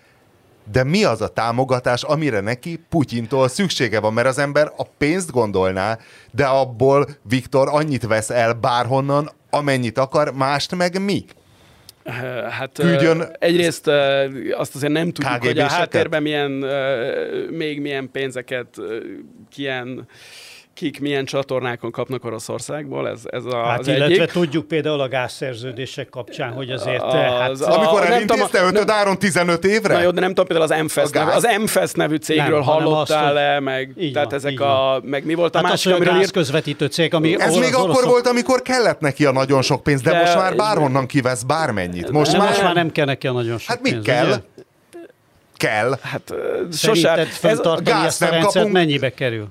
[0.72, 4.12] de mi az a támogatás, amire neki Putyintól szüksége van?
[4.12, 5.98] Mert az ember a pénzt gondolná,
[6.30, 11.24] de abból Viktor annyit vesz el bárhonnan, amennyit akar, mást meg mi?
[12.50, 13.86] Hát Küldjön egyrészt
[14.52, 16.50] azt azért nem tudjuk, hogy a háttérben milyen,
[17.50, 18.76] még milyen pénzeket,
[19.56, 20.06] milyen
[20.82, 24.30] kik milyen csatornákon kapnak Oroszországból, ez, ez a, hát az illetve egyik.
[24.30, 27.02] tudjuk például a gázszerződések kapcsán, hogy azért...
[27.02, 29.94] Az, hát, a, amikor elintézte 5 áron 15 15 évre?
[29.94, 33.32] Na jó, de nem tudom, például az MFESZ, nevű, az MFESZ nevű cégről nem, hallottál
[33.32, 36.20] le, meg, így tehát van, ezek a, meg mi volt a hát másik, az, amiről
[36.20, 36.30] írt?
[36.30, 40.18] közvetítő cég, ami Ez még akkor volt, amikor kellett neki a nagyon sok pénz, de,
[40.18, 42.10] most már bárhonnan kivesz bármennyit.
[42.10, 42.48] Most, már...
[42.48, 44.42] most már nem kell neki a nagyon sok Hát mi kell?
[45.56, 45.98] kell.
[46.02, 46.34] Hát
[46.72, 46.94] sosem.
[46.94, 49.48] Szerinted fenntartani ezt a rendszert mennyibe kerül?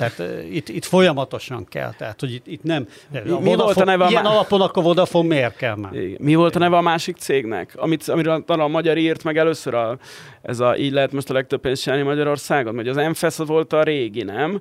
[0.00, 2.88] Tehát itt, itt folyamatosan kell, tehát hogy itt, itt nem...
[3.10, 4.06] Mi, a mi volt a neve?
[4.08, 4.30] Ilyen má...
[4.30, 5.92] alapon akkor Vodafone miért kell már?
[6.18, 7.72] Mi volt a neve a másik cégnek?
[7.76, 9.98] Amit, amiről a, a magyar írt meg először a,
[10.42, 13.82] ez a így lehet most a legtöbb pénzt csinálni Magyarországon, hogy az MFES volt a
[13.82, 14.60] régi, nem?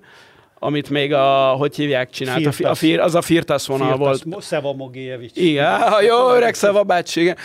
[0.62, 4.44] amit még a, hogy hívják, csinált, a, a fir, az a Firtas vonal Firtas, volt.
[4.44, 4.76] Szeva.
[5.34, 7.36] Igen, a jó öreg Szeva bácsi, igen.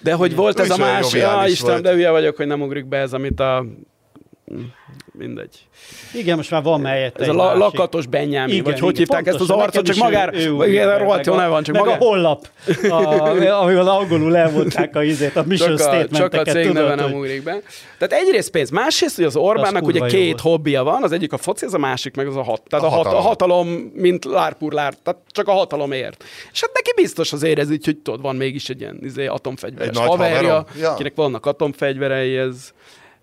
[0.00, 0.42] De hogy igen.
[0.42, 3.40] volt ez a másik, ja, Isten, de hülye vagyok, hogy nem ugrik be ez, amit
[3.40, 3.64] a
[5.12, 5.58] mindegy.
[6.14, 9.26] Igen, most már van mellett Ez a la- lakatos Benyámi, igen, vagy igen, hogy hívták
[9.26, 12.00] ezt az arcot, csak magára, ő, igen, rohadt jó van, csak meg magár...
[12.00, 12.48] a hollap,
[13.62, 17.42] amivel angolul elmondták a izét, a mission csak a, csak a cég neve nem ugrik
[17.42, 17.60] be.
[17.98, 21.64] Tehát egyrészt pénz, másrészt, hogy az Orbánnak ugye két hobbija van, az egyik a foci,
[21.64, 22.62] az a másik meg az a hat.
[22.68, 23.18] Tehát a, a, hatalom.
[23.18, 26.24] a hatalom, mint lárpur lár, tehát csak a hatalomért.
[26.52, 30.64] És hát neki biztos az érez hogy tudod, van mégis egy ilyen izé, atomfegyveres haverja,
[30.80, 30.90] ja.
[30.90, 32.72] akinek vannak atomfegyverei, ez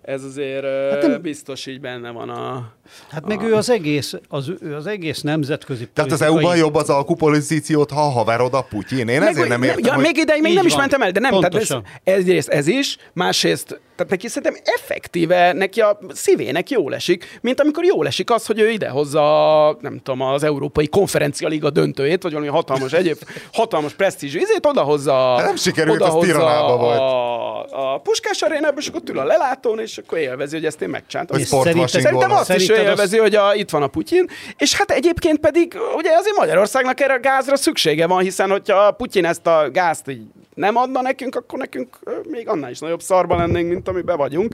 [0.08, 1.22] ez azért hát nem...
[1.22, 2.72] biztos így benne van a...
[3.10, 3.44] Hát meg a...
[3.44, 8.00] ő az egész, az, ő az egész nemzetközi Tehát az EU-ban jobb az alkupozíciót, ha
[8.00, 9.08] haverod a Putyin.
[9.08, 10.02] Én meg, ezért nem értem, ja, hogy...
[10.02, 10.70] Még ideig még nem van.
[10.70, 11.30] is mentem el, de nem.
[11.30, 11.74] Tehát ez,
[12.04, 17.84] egyrészt ez is, másrészt tehát neki szerintem effektíve, neki a szívének jól esik, mint amikor
[17.84, 19.22] jól esik az, hogy ő idehozza,
[19.80, 23.18] nem tudom, az Európai Konferencia Liga döntőjét, vagy valami hatalmas egyéb,
[23.52, 25.34] hatalmas presztízs izét, odahozza...
[25.36, 26.98] De nem sikerült, az Tiranába volt.
[26.98, 30.88] A, a Puskás arénában, és akkor ül a lelátón, és akkor élvezi, hogy ezt én
[30.88, 31.42] megcsántam.
[31.42, 33.22] Szerintem, szerintem azt is ő élvezi, az...
[33.22, 37.20] hogy a, itt van a Putyin, és hát egyébként pedig ugye azért Magyarországnak erre a
[37.20, 40.22] gázra szüksége van, hiszen hogyha Putyin ezt a gázt így
[40.54, 41.98] nem adna nekünk, akkor nekünk
[42.28, 44.52] még annál is nagyobb szarban lennénk, mint amiben vagyunk.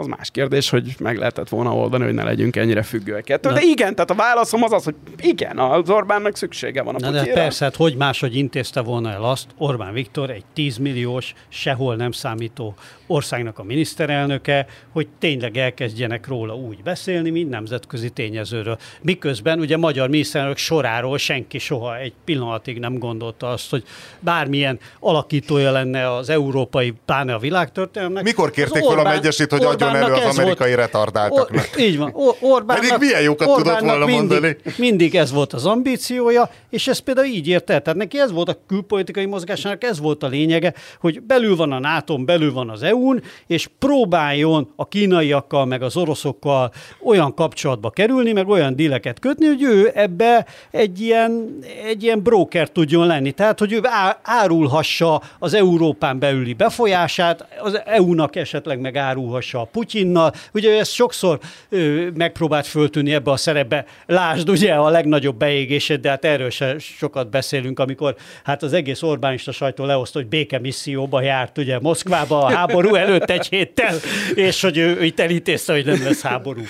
[0.00, 3.52] Az más kérdés, hogy meg lehetett volna oldani, hogy ne legyünk ennyire függőek ettől.
[3.52, 7.10] De igen, tehát a válaszom az az, hogy igen, az Orbánnak szüksége van a Na
[7.10, 11.96] de persze, hát hogy máshogy intézte volna el azt Orbán Viktor, egy 10 milliós, sehol
[11.96, 12.74] nem számító
[13.06, 18.78] országnak a miniszterelnöke, hogy tényleg elkezdjenek róla úgy beszélni, mint nemzetközi tényezőről.
[19.02, 23.84] Miközben ugye magyar miniszterelnök soráról senki soha egy pillanatig nem gondolta azt, hogy
[24.20, 28.22] bármilyen alakítója lenne az európai, pláne a világtörténelmnek.
[28.22, 29.64] Mikor kérték fel a megyesét, hogy
[29.94, 31.70] adjon elő az amerikai volt, retardáltaknak?
[31.74, 32.14] Or, így van.
[32.40, 34.56] Orbánnak, Pedig milyen jókat tudott volna mindig, mondani.
[34.76, 37.80] Mindig ez volt az ambíciója, és ez például így érte.
[37.80, 41.78] Tehát neki ez volt a külpolitikai mozgásának, ez volt a lényege, hogy belül van a
[41.78, 46.72] nato belül van az EU, EU-n, és próbáljon a kínaiakkal, meg az oroszokkal
[47.02, 52.70] olyan kapcsolatba kerülni, meg olyan díleket kötni, hogy ő ebbe egy ilyen, egy ilyen broker
[52.70, 53.32] tudjon lenni.
[53.32, 53.80] Tehát, hogy ő
[54.22, 60.32] árulhassa az Európán belüli befolyását, az EU-nak esetleg meg árulhassa a Putyinnal.
[60.52, 63.84] Ugye ezt sokszor ő, megpróbált föltűnni ebbe a szerepbe.
[64.06, 69.02] Lásd, ugye a legnagyobb beégésed, de hát erről se sokat beszélünk, amikor hát az egész
[69.02, 73.94] Orbánista sajtó lehozta, hogy békemisszióba járt ugye Moszkvába a háború előtt egy héttel,
[74.34, 76.60] és hogy ő, ő itt elintézte, hogy nem lesz háború.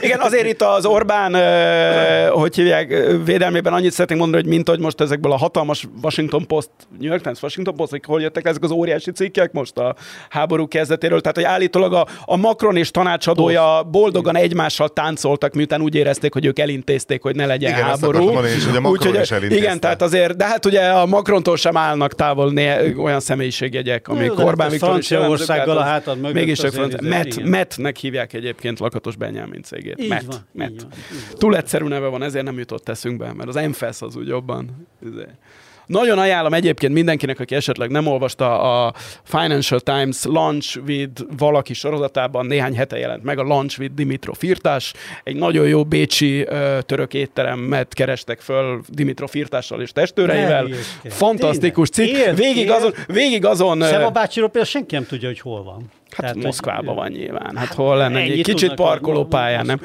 [0.00, 1.32] Igen, azért itt az Orbán,
[2.30, 2.88] hogy hívják,
[3.24, 7.22] védelmében annyit szeretnék mondani, hogy mint hogy most ezekből a hatalmas Washington Post, New York
[7.22, 9.94] Times Washington Post, hogy hol jöttek ezek az óriási cikkek most a
[10.28, 15.94] háború kezdetéről, tehát hogy állítólag a, a Macron és tanácsadója boldogan egymással táncoltak, miután úgy
[15.94, 18.44] érezték, hogy ők elintézték, hogy ne legyen igen, háború.
[18.44, 21.76] Is, hogy a Macron Úgy, hogy, igen, tehát azért, de hát ugye a Macrontól sem
[21.76, 26.34] állnak távol né, olyan személyiségjegyek, amik Orbán Viktor is Magyarországgal a hátad mögött.
[26.34, 27.00] Mégis front.
[27.00, 30.00] Met, Metnek hívják egyébként Lakatos Benyámin cégét.
[30.00, 30.24] Így Met.
[30.26, 30.70] Van, Met.
[30.70, 31.38] Így van, így van.
[31.38, 34.88] Túl egyszerű neve van, ezért nem jutott eszünkbe, mert az MFES az úgy jobban.
[35.04, 35.26] Izé.
[35.90, 42.46] Nagyon ajánlom egyébként mindenkinek, aki esetleg nem olvasta a Financial Times Lunch with valaki sorozatában,
[42.46, 44.92] néhány hete jelent meg a Lunch with Dimitro Firtás.
[45.24, 46.46] Egy nagyon jó bécsi
[46.80, 50.68] török étteremet kerestek föl Dimitro Firtással és testőreivel.
[51.04, 52.16] Fantasztikus cikk.
[52.34, 52.92] Végig azon...
[53.06, 55.90] Végig azon Szeva bácsiról például senki nem tudja, hogy hol van.
[56.10, 57.56] Hát Tehát, Moszkvában van nyilván.
[57.56, 59.80] Hát hol lenne egy kicsit parkolópályán, nem?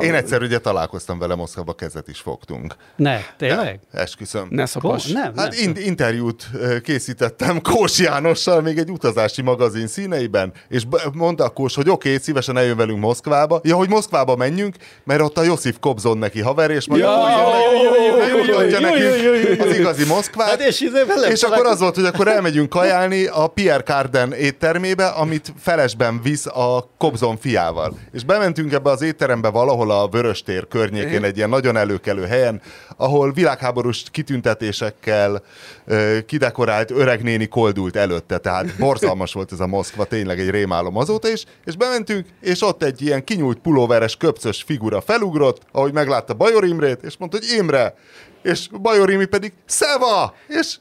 [0.00, 2.74] Én egyszer ugye találkoztam vele Moszkvába, kezet is fogtunk.
[2.96, 3.80] Ne, tényleg?
[3.92, 4.46] Ja, esküszöm.
[4.50, 5.06] Ne szopas.
[5.06, 6.50] Nem, hát in- interjút
[6.82, 10.82] készítettem Kós Jánossal még egy utazási magazin színeiben, és
[11.12, 13.60] mondta Kós, hogy oké, okay, szívesen eljön velünk Moszkvába.
[13.64, 17.04] Ja, hogy Moszkvába menjünk, mert ott a Josif Kobzon neki haver, és majd
[18.18, 20.60] megmutatja nekünk az igazi Moszkvát.
[21.30, 26.22] És akkor az volt, hogy akkor elmegyünk kajálni a Pierre Carden éttermébe, ami amit felesben
[26.22, 27.98] visz a Kobzon fiával.
[28.12, 32.60] És bementünk ebbe az étterembe valahol a Vöröstér környékén, egy ilyen nagyon előkelő helyen,
[32.96, 35.42] ahol világháborús kitüntetésekkel
[36.26, 41.44] kidekorált öregnéni koldult előtte, tehát borzalmas volt ez a Moszkva, tényleg egy rémálom azóta is,
[41.64, 47.02] és bementünk, és ott egy ilyen kinyújt pulóveres, köpcös figura felugrott, ahogy meglátta Bajor Imrét,
[47.02, 47.94] és mondta, hogy Imre,
[48.42, 50.34] és Bajor Imi pedig Szeva!
[50.48, 50.76] És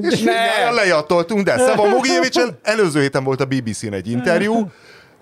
[0.00, 0.70] és ne.
[0.70, 4.70] lejatoltunk, de Szava Mogiljevicsel előző héten volt a BBC-n egy interjú,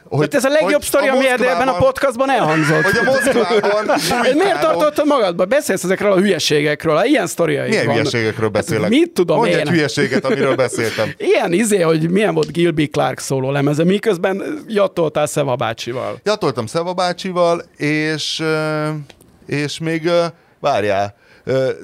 [0.09, 2.83] hogy, hát ez a legjobb sztori, ami ebben a podcastban elhangzott.
[2.83, 3.99] Hogy a Moszkvában
[4.43, 5.45] Miért tartottad magadba?
[5.45, 7.95] Beszélsz ezekről a hülyeségekről, ilyen sztoriai Milyen van.
[7.95, 8.83] hülyeségekről hát beszélek?
[8.83, 9.59] Hát, mit tudom Mondj én?
[9.59, 11.15] egy hülyeséget, amiről beszéltem.
[11.33, 16.21] Ilyen izé, hogy milyen volt Gilby Clark szóló lemeze, miközben jattoltál Szeva bácsival.
[16.25, 18.43] Jatoltam Szeva bácsival, és,
[19.47, 20.11] és még
[20.61, 21.15] várjál,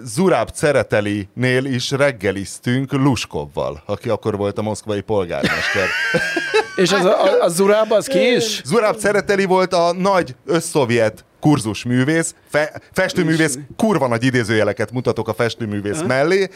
[0.05, 5.87] Zurab Cereteli-nél is reggeliztünk Luskovval, aki akkor volt a moszkvai polgármester.
[6.77, 8.63] És az a, a, Zurab az ki is?
[8.65, 16.03] Zurab Cereteli volt a nagy összszovjet kurzusművész, fe, festőművész, kurva nagy idézőjeleket mutatok a festőművész
[16.07, 16.49] mellé.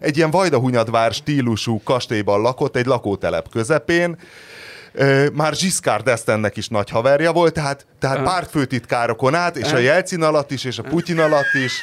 [0.00, 4.18] Egy ilyen vajdahunyadvár stílusú kastélyban lakott, egy lakótelep közepén,
[5.32, 10.50] már Giscard d'Estennek is nagy haverja volt, tehát, tehát pártfőtitkárokon át, és a Jelcin alatt
[10.50, 11.82] is, és a Putyin alatt is.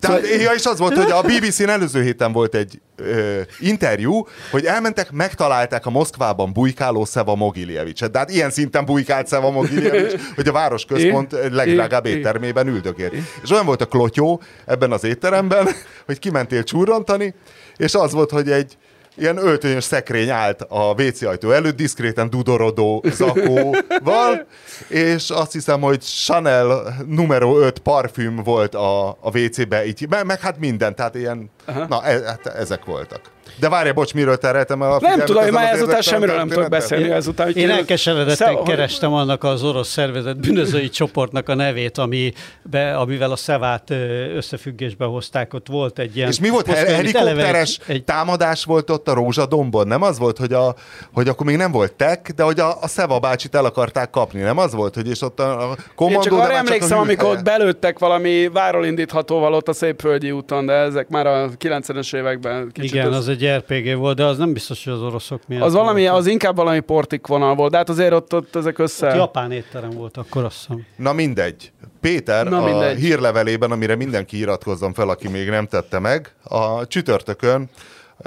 [0.00, 4.64] tehát, ja, és az volt, hogy a BBC-n előző héten volt egy ö, interjú, hogy
[4.64, 8.10] elmentek, megtalálták a Moszkvában bujkáló Szeva Mogiljevicset.
[8.10, 13.14] De hát ilyen szinten bujkált Szeva Mogiljevics, hogy a városközpont legdrágább éttermében üldögélt.
[13.42, 15.68] És olyan volt a klotyó ebben az étteremben,
[16.06, 17.34] hogy kimentél csúrantani,
[17.76, 18.76] és az volt, hogy egy
[19.16, 24.46] ilyen öltönyös szekrény állt a WC ajtó előtt, diszkréten dudorodó zakóval,
[24.88, 30.40] és azt hiszem, hogy Chanel numero 5 parfüm volt a, a WC-be, így, meg, meg
[30.40, 31.86] hát minden, tehát ilyen, Aha.
[31.88, 33.20] na e, hát ezek voltak.
[33.58, 36.68] De várja, bocs, miről tereltem el a Nem tudom, hogy már ezután semmiről nem tudok
[36.68, 37.48] beszélni én, ezután.
[37.48, 38.62] Én, én elkeseredetten Szev...
[38.64, 43.90] kerestem annak az orosz szervezet bűnözői csoportnak a nevét, ami be, amivel a Szevát
[44.34, 45.54] összefüggésbe hozták.
[45.54, 46.28] Ott volt egy ilyen...
[46.28, 46.66] És mi volt?
[46.66, 48.04] Helikopteres egy...
[48.04, 49.86] támadás volt ott a Rózsadombon?
[49.86, 50.74] Nem az volt, hogy, a,
[51.12, 54.40] hogy akkor még nem volt tek, de hogy a, a Szeva bácsit el akarták kapni,
[54.40, 56.22] nem az volt, hogy és ott a, a kommandó...
[56.22, 60.72] Én csak arra emlékszem, amikor ott belőttek valami váról indíthatóval ott a Szépföldi úton, de
[60.72, 62.90] ezek már a 90-es években kicsit...
[62.90, 65.62] Igen, az, az egy RPG volt, de az nem biztos, hogy az oroszok miatt.
[65.62, 69.08] Az, valami, az inkább valami portik vonal volt, de hát azért ott, ott ezek össze...
[69.08, 70.86] Ott japán étterem volt, akkor azt hiszem.
[70.96, 71.72] Na mindegy.
[72.00, 72.96] Péter Na, mindegy.
[72.96, 77.70] a hírlevelében, amire mindenki iratkozzon fel, aki még nem tette meg, a csütörtökön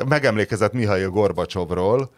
[0.08, 2.10] megemlékezett Mihail Gorbacsovról,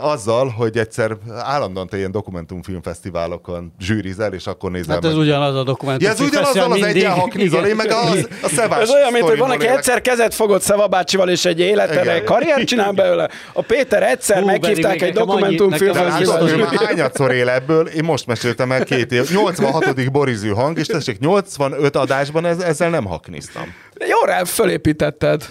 [0.00, 5.20] azzal, hogy egyszer állandóan te ilyen dokumentumfilmfesztiválokon zsűrizel, és akkor nézel Hát ez meg.
[5.20, 8.10] ugyanaz a dokumentumfilmfesztivál ja, ez ugyanaz az egyen haknizol, én meg a,
[8.42, 11.60] a Szevás Ez olyan, mint hogy van, aki egyszer kezet fogott Szeva bácsival, és egy
[11.60, 13.28] életere karriert csinál belőle.
[13.52, 16.66] A Péter egyszer Hú, meghívták egy dokumentumfilmfesztiválon.
[16.76, 17.86] Hányadszor él ebből?
[17.86, 19.30] Én most meséltem el két év.
[19.30, 20.10] 86.
[20.10, 23.74] Borizű hang, és tessék, 85 adásban ezzel nem hakniztam.
[24.08, 25.44] Jó rá, fölépítetted.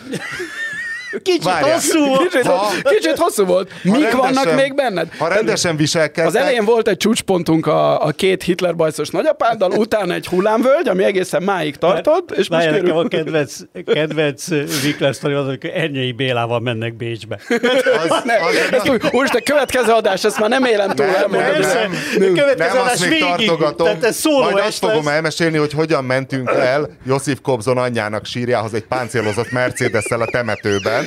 [1.24, 1.74] Kicsit Várjál.
[1.74, 2.30] hosszú volt.
[2.30, 3.72] Kicsit, ha, kicsit hosszú volt.
[3.84, 5.08] Mik rendesen, vannak még benned?
[5.18, 6.26] Ha rendesen viselkedtek.
[6.26, 11.04] Az elején volt egy csúcspontunk a, a két Hitler bajszos nagyapáddal, utána egy hullámvölgy, ami
[11.04, 12.32] egészen máig tartott.
[12.32, 13.56] És most nekem a kedvenc,
[13.94, 14.48] kedvenc
[14.84, 17.40] Vikler sztori az, amikor Ernyei Bélával mennek Bécsbe.
[17.48, 21.42] Az, ne, az, az, most a következő adás, ezt már nem élem túl nem, nem,
[21.60, 23.26] nem, nem, következő nem, adás még végig.
[23.26, 23.88] tartogatom.
[23.88, 25.14] Tehát ez szóló Majd azt fogom lesz.
[25.14, 31.06] elmesélni, hogy hogyan mentünk el Josif Kobzon anyjának sírjához egy páncélozott Mercedes-szel a temetőben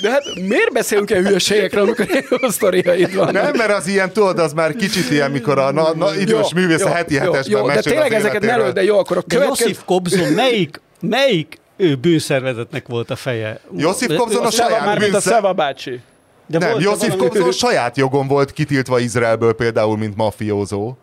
[0.00, 3.32] De hát miért beszélünk e hülyeségekről, amikor jó sztoriaid van?
[3.32, 6.60] Nem, mert az ilyen, tudod, az már kicsit ilyen, mikor a na, na, idős jó,
[6.60, 9.22] művész jó, a heti hetesben jó, De tényleg ezeket ne lőd, de jó, akkor a
[9.22, 9.68] következő...
[9.68, 13.60] Josif Kobzon melyik, melyik ő bűnszervezetnek volt a feje?
[13.76, 16.00] Josif Kobzon a, a saját Már mint a Szeva bácsi.
[16.46, 20.94] De nem, Josif Kobzon saját jogon volt kitiltva Izraelből például, mint mafiózó.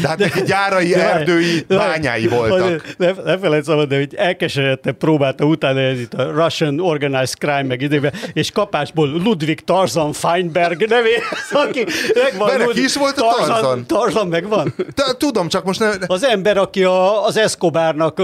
[0.00, 2.94] De hát neki gyárai, de, erdői, de, bányái voltak.
[2.98, 7.62] Ne, ne felejtsd szabad, de hogy elkeseredten próbálta utána ez itt a Russian Organized Crime
[7.62, 11.10] meg időben, és kapásból Ludwig Tarzan Feinberg nevé,
[11.66, 12.48] aki megvan.
[12.48, 13.46] Mert Lud- is volt a Tarzan.
[13.46, 14.74] Tarzan, Tarzan megvan.
[15.18, 15.92] Tudom, csak most nem...
[16.06, 18.22] Az ember, aki a, az Escobarnak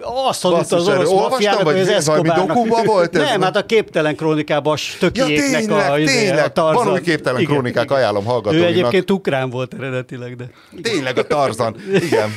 [0.00, 2.84] azt mondta az orosz mafiának, hogy az Escobarnak.
[2.84, 3.22] volt ez?
[3.22, 6.44] Nem, hát a képtelen krónikában stökiéknek ja, tényleg, a, tényleg.
[6.44, 6.84] a Tarzan.
[6.84, 8.68] Van új képtelen igen, krónikák, ajánlom hallgatóinak.
[8.68, 10.44] Ő egyébként ukrán volt eredetileg, de...
[10.82, 11.76] Tényleg a Tarzan.
[11.92, 12.30] Igen.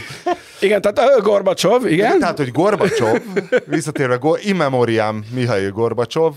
[0.60, 1.94] Igen, tehát Gorbacsov, igen.
[1.94, 2.20] igen.
[2.20, 3.22] Tehát, hogy Gorbacsov,
[3.66, 6.34] visszatérve, Go- immemoriam Mihail Gorbacsov,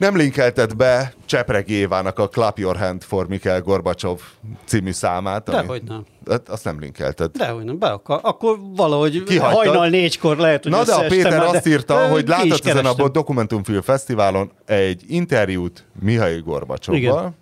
[0.00, 4.20] nem linkelted be Csepreg Évának a Clap Your Hand for Mikhail Gorbacsov
[4.64, 5.48] című számát.
[5.48, 5.60] Ami...
[5.60, 6.04] Dehogy nem.
[6.46, 7.30] Azt nem linkelted.
[7.30, 8.20] Dehogy nem, be akar.
[8.22, 9.56] Akkor valahogy Kihagytad.
[9.56, 13.82] hajnal négykor lehet, hogy Na de a Péter azt írta, hogy látott ezen a Dokumentumfilm
[13.82, 17.34] Fesztiválon egy interjút Mihail Gorbacsovval,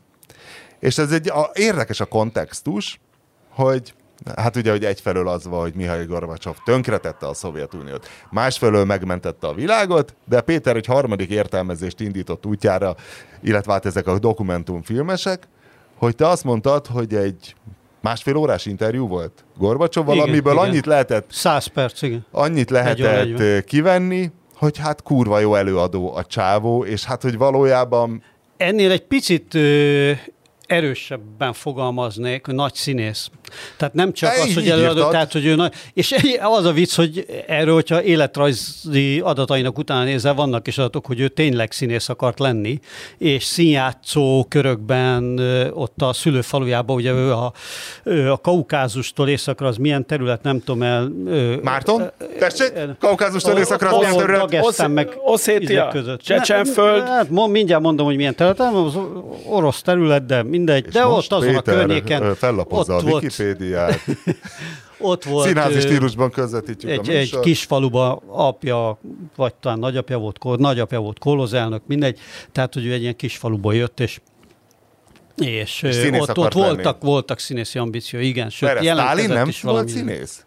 [0.81, 3.01] és ez egy a, érdekes a kontextus,
[3.59, 3.95] hogy
[4.37, 9.55] Hát ugye, hogy egyfelől az van, hogy Mihail Gorbacsov tönkretette a Szovjetuniót, másfelől megmentette a
[9.55, 12.97] világot, de Péter egy harmadik értelmezést indított útjára,
[13.43, 15.49] illetve hát ezek a dokumentumfilmesek,
[15.97, 17.55] hogy te azt mondtad, hogy egy
[18.01, 20.65] másfél órás interjú volt Gorbacsovval, igen, amiből igen.
[20.65, 21.27] annyit lehetett...
[21.31, 22.27] Száz perc, igen.
[22.31, 28.23] Annyit lehetett kivenni, hogy hát kurva jó előadó a csávó, és hát, hogy valójában
[28.59, 29.55] ennél egy picit
[30.69, 33.31] erősebben fogalmaznék, hogy nagy színész.
[33.77, 37.27] Tehát nem csak az, hogy előadó, tehát hogy ő nagy, és az a vicc, hogy
[37.47, 42.79] erről, hogyha életrajzi adatainak utána nézel, vannak is adatok, hogy ő tényleg színész akart lenni,
[43.19, 45.39] és színjátszó körökben
[45.73, 47.53] ott a szülőfalujában, ugye ő a,
[48.05, 51.13] ő a Kaukázustól északra, az milyen terület, nem tudom el.
[51.63, 52.11] Márton?
[52.39, 52.73] Tessék?
[52.99, 54.89] Kaukázustól északra, az milyen terület?
[54.89, 57.09] meg Oszétia, Csecsenföld.
[57.09, 58.99] Hát mindjárt mondom, hogy milyen terület, az
[59.47, 60.87] orosz terület, de mindegy.
[60.87, 62.35] És de ott azon Péter a környéken.
[62.35, 64.01] Fellapozza ott a Wikipédiát.
[64.99, 65.47] ott volt...
[65.47, 68.99] Színházi stílusban közvetítjük egy, a egy kis faluba apja,
[69.37, 72.19] vagy talán nagyapja volt, nagyapja volt kolozelnök, mindegy.
[72.53, 74.21] Tehát, hogy ő egy ilyen kis faluba jött, és
[75.37, 78.51] és, és ott, ott voltak, voltak színészi ambíció, igen.
[78.51, 80.45] Sőt, Stalin nem is volt színész?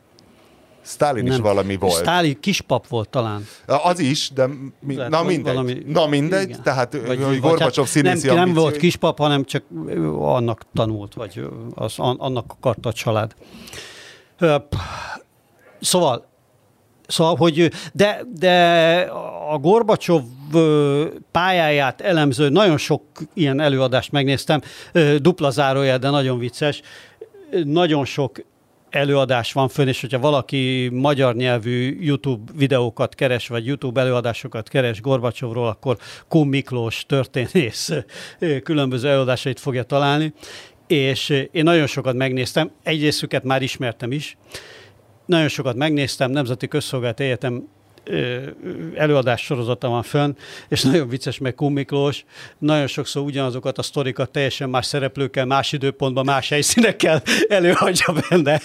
[0.84, 1.34] Stalin nem.
[1.34, 1.93] is valami volt.
[1.93, 3.47] Stalin kispap volt talán.
[3.65, 4.47] Az is, de
[4.79, 5.53] mi, na mindegy.
[5.53, 6.63] Valami, na mindegy, igen.
[6.63, 9.63] tehát vagy, hogy Gorbacsov hát színészi nem, nem volt kispap, hanem csak
[10.19, 13.34] annak tanult, vagy az, annak akarta a család.
[15.79, 16.29] Szóval,
[17.11, 18.99] Szóval, hogy de, de
[19.49, 20.21] a Gorbacsov
[21.32, 23.03] pályáját elemző, nagyon sok
[23.34, 24.61] ilyen előadást megnéztem,
[25.17, 26.82] dupla zárója, de nagyon vicces,
[27.63, 28.43] nagyon sok
[28.91, 35.01] előadás van fönn, és hogyha valaki magyar nyelvű YouTube videókat keres, vagy YouTube előadásokat keres
[35.01, 37.91] Gorbacsovról, akkor Kum Miklós történész
[38.63, 40.33] különböző előadásait fogja találni.
[40.87, 44.37] És én nagyon sokat megnéztem, egy részüket már ismertem is,
[45.25, 47.67] nagyon sokat megnéztem, Nemzeti Közszolgált Egyetem
[48.95, 50.35] előadás sorozata van fönn,
[50.67, 52.25] és nagyon vicces meg Miklós,
[52.57, 58.59] nagyon sokszor ugyanazokat a sztorikat teljesen más szereplőkkel, más időpontban, más helyszínekkel előadja benne,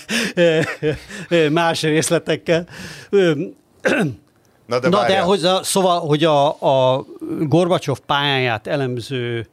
[1.50, 2.68] más részletekkel.
[4.66, 6.46] Na de, Na de hogy a, szóval, hogy a,
[6.94, 7.04] a
[7.40, 9.48] Gorbacsov pályáját elemző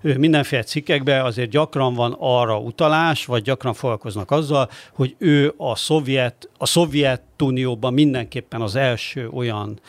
[0.00, 6.48] mindenféle cikkekben azért gyakran van arra utalás, vagy gyakran foglalkoznak azzal, hogy ő a szovjet,
[6.58, 9.80] a Szovjetunióban mindenképpen az első olyan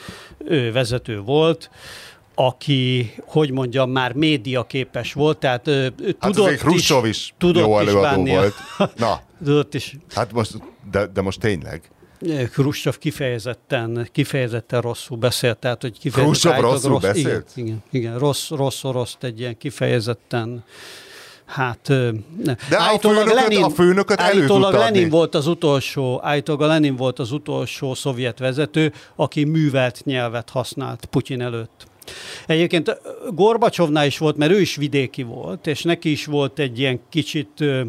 [0.74, 1.70] vezető volt,
[2.36, 5.70] aki, hogy mondjam, már média képes volt, tehát
[6.20, 8.54] hát tudott is, is tudott jó is volt.
[8.96, 9.98] Na, tudott is.
[10.16, 10.52] Hát most,
[10.92, 11.92] de, de most tényleg.
[12.52, 16.52] Khrushchev kifejezetten, kifejezetten rosszul beszélt, tehát hogy kifejezetten...
[16.52, 17.52] Khrushchev rosszul rossz, beszélt?
[17.56, 20.64] Igen, igen, igen, rossz, rossz oroszt egy ilyen kifejezetten
[21.50, 21.88] Hát,
[22.44, 22.56] ne.
[22.70, 27.20] De állítólag a főnököt, Lenin, a főnököt állítólag Lenin volt az utolsó, állítólag Lenin volt
[27.20, 31.88] az utolsó szovjet vezető, aki művelt nyelvet használt Putyin előtt.
[32.48, 33.02] Egyébként
[33.34, 37.50] Gorbacsovnál is volt, mert ő is vidéki volt, és neki is volt egy ilyen kicsit
[37.60, 37.82] ö,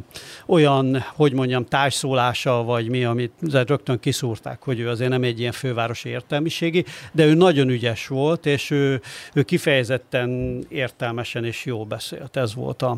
[0.46, 5.52] olyan, hogy mondjam, társszólása, vagy mi, amit rögtön kiszúrták, hogy ő azért nem egy ilyen
[5.52, 9.00] fővárosi értelmiségi, de ő nagyon ügyes volt, és ő,
[9.32, 12.36] ő kifejezetten értelmesen és jó beszélt.
[12.36, 12.96] Ez volt a,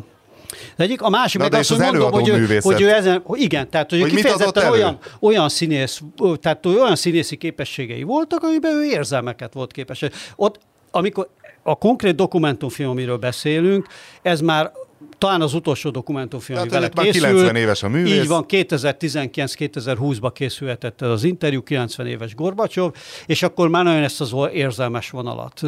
[0.77, 3.89] egyik, a másik Na, meg azt, hogy mondom, hogy ő, hogy ő ezen, igen, tehát
[3.89, 6.01] hogy, hogy kifejezetten olyan, olyan színész,
[6.41, 10.05] tehát olyan színészi képességei voltak, amiben ő érzelmeket volt képes.
[10.35, 10.59] Ott
[10.95, 11.29] amikor
[11.63, 13.87] a konkrét dokumentumfilm, amiről beszélünk,
[14.21, 14.71] ez már
[15.17, 17.21] talán az utolsó dokumentumfilm, ami vele készül.
[17.21, 18.13] 90 éves a művész.
[18.13, 22.91] Így van, 2019-2020-ba készülhetett ez az interjú, 90 éves Gorbacsov,
[23.25, 25.61] és akkor már nagyon ezt az érzelmes vonalat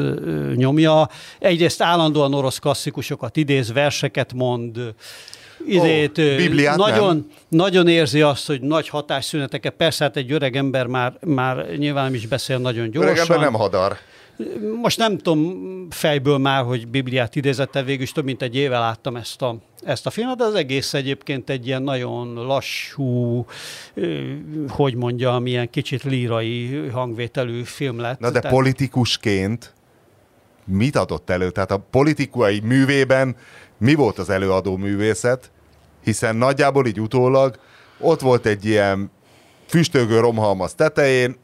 [0.55, 1.09] nyomja.
[1.39, 4.93] Egyrészt állandóan orosz klasszikusokat idéz, verseket mond,
[5.67, 11.13] idét, oh, nagyon, nagyon érzi azt, hogy nagy hatásszüneteket, persze hát egy öreg ember már,
[11.25, 13.13] már nyilván nem is beszél nagyon gyorsan.
[13.13, 13.97] Öreg ember nem hadar.
[14.81, 19.15] Most nem tudom fejből már, hogy Bibliát idézette, végül is több mint egy éve láttam
[19.15, 23.45] ezt a, ezt a filmet, de az egész egyébként egy ilyen nagyon lassú,
[24.67, 28.19] hogy mondjam, ilyen kicsit lírai hangvételű film lett.
[28.19, 28.55] Na de Tehát...
[28.55, 29.73] politikusként
[30.65, 31.49] mit adott elő?
[31.49, 33.35] Tehát a politikai művében
[33.77, 35.51] mi volt az előadó művészet?
[36.03, 37.59] Hiszen nagyjából így utólag
[37.99, 39.11] ott volt egy ilyen
[39.67, 41.35] füstölgő romhalmaz tetején,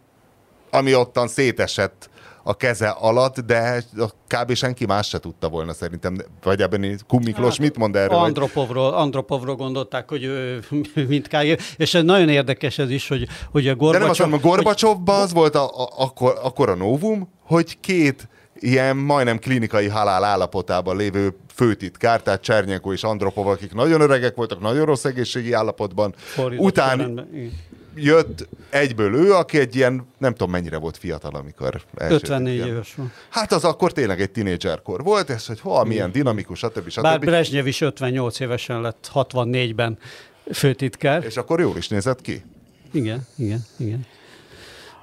[0.70, 2.10] ami ottan szétesett
[2.44, 3.84] a keze alatt, de
[4.28, 4.54] kb.
[4.54, 8.18] senki más se tudta volna szerintem, vagy ebben Kum Miklós hát, mit mond erről?
[8.18, 10.60] Andropovról, Andropovról gondolták, hogy ő
[11.08, 13.94] mindkáig, és ez nagyon érdekes ez is, hogy, hogy a Gorbacsov...
[13.94, 15.24] De nem azt mondom, a Gorbacsovban hogy...
[15.24, 18.28] az volt a, a, akkor, akkor a novum, hogy két
[18.62, 24.60] ilyen majdnem klinikai halál állapotában lévő főtitkár, tehát Csernyekó és Andropov, akik nagyon öregek voltak,
[24.60, 26.14] nagyon rossz egészségi állapotban.
[26.18, 27.28] Fordított után
[27.96, 32.68] jött egyből ő, aki egy ilyen, nem tudom mennyire volt fiatal, amikor 54 ilyen.
[32.68, 33.12] éves van.
[33.30, 36.90] Hát az akkor tényleg egy tinédzserkor volt, és hogy hol, milyen dinamikus, stb.
[36.90, 37.02] stb.
[37.02, 39.98] Bár Brezsnyev is 58 évesen lett 64-ben
[40.54, 41.24] főtitkár.
[41.24, 42.44] És akkor jól is nézett ki.
[42.92, 44.06] Igen, igen, igen.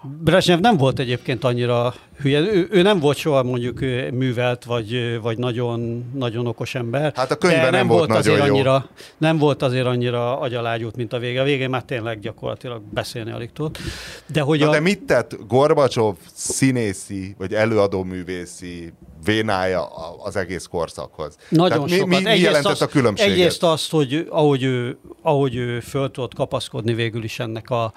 [0.03, 2.41] Brezsnyev nem volt egyébként annyira hülye.
[2.41, 3.81] Ő, ő nem volt soha mondjuk
[4.13, 7.13] művelt, vagy, vagy nagyon, nagyon okos ember.
[7.15, 8.55] Hát a könyvben nem, nem volt, volt azért jó.
[8.55, 8.89] annyira,
[9.19, 11.41] Nem volt azért annyira agyalágyút, mint a vége.
[11.41, 13.79] A végén már tényleg gyakorlatilag beszélni alig tudott.
[14.27, 14.73] De, hogy Na a...
[14.73, 18.93] de mit tett Gorbacsov színészi, vagy előadóművészi
[19.25, 19.89] vénája
[20.25, 21.37] az egész korszakhoz?
[21.49, 22.07] Nagyon Tehát sokat.
[22.07, 23.33] Mi, mi, mi jelentett azt, a különbséget?
[23.33, 27.93] Egyrészt azt, hogy ahogy ő, ahogy ő föl tudott kapaszkodni végül is ennek a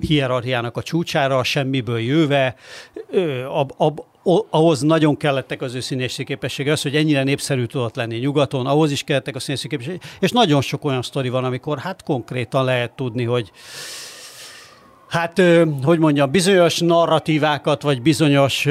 [0.00, 2.54] hierarchiának a csúcsára, semmiből jöve,
[3.48, 4.00] ab, ab,
[4.50, 8.90] ahhoz nagyon kellettek az ő színészi képessége, az, hogy ennyire népszerű tudott lenni nyugaton, ahhoz
[8.90, 12.92] is kellettek a színészi képessége, és nagyon sok olyan sztori van, amikor hát konkrétan lehet
[12.92, 13.50] tudni, hogy
[15.08, 15.42] Hát,
[15.82, 18.66] hogy mondjam, bizonyos narratívákat, vagy bizonyos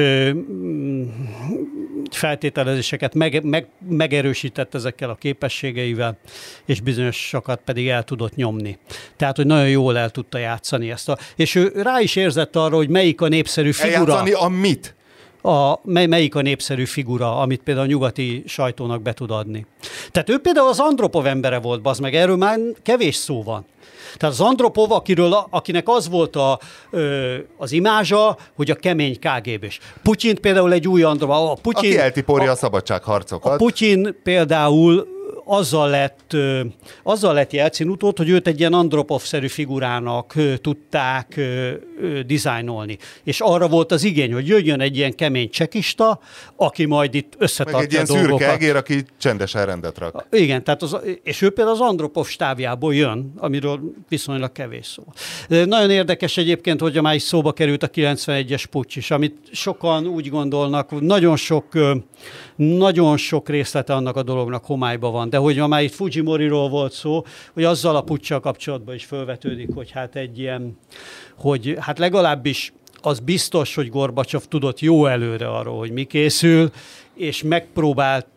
[2.15, 6.17] feltételezéseket meg, meg, megerősített ezekkel a képességeivel,
[6.65, 8.77] és bizonyosakat pedig el tudott nyomni.
[9.15, 11.09] Tehát, hogy nagyon jól el tudta játszani ezt.
[11.09, 14.11] A, és ő rá is érzett arra, hogy melyik a népszerű figura.
[14.11, 14.95] Eljátszani a mit?
[15.41, 19.65] a, mely, melyik a népszerű figura, amit például a nyugati sajtónak be tud adni.
[20.11, 23.65] Tehát ő például az Andropov embere volt, az meg erről már kevés szó van.
[24.17, 26.59] Tehát az Andropov, akiről, akinek az volt a,
[27.57, 29.79] az imázsa, hogy a kemény KGB-s.
[30.03, 31.49] Putyin például egy új Andropov.
[31.49, 33.53] A Putyin, Aki eltiporja a, a szabadságharcokat.
[33.53, 35.16] A Putyin például
[35.47, 36.35] azzal lett,
[37.03, 41.39] azzal lett Jelcin utód, hogy őt egy ilyen Andropov-szerű figurának tudták
[42.25, 42.97] dizájnolni.
[43.23, 46.19] És arra volt az igény, hogy jöjjön egy ilyen kemény csekista,
[46.55, 48.37] aki majd itt összetartja Meg egy ilyen dolgokat.
[48.37, 50.27] szürke egér, aki csendesen rendet rak.
[50.31, 53.79] Igen, tehát az, és ő például az Andropov stábjából jön, amiről
[54.09, 55.03] viszonylag kevés szó.
[55.65, 60.29] Nagyon érdekes egyébként, hogy már is szóba került a 91-es pucs is, amit sokan úgy
[60.29, 61.65] gondolnak, nagyon sok,
[62.57, 66.91] nagyon sok részlete annak a dolognak homályban van, de hogy ma már itt Fujimori-ról volt
[66.91, 70.77] szó, hogy azzal a puccsal kapcsolatban is felvetődik, hogy hát egy ilyen,
[71.37, 76.71] hogy hát legalábbis az biztos, hogy Gorbacsov tudott jó előre arról, hogy mi készül,
[77.15, 78.27] és megpróbált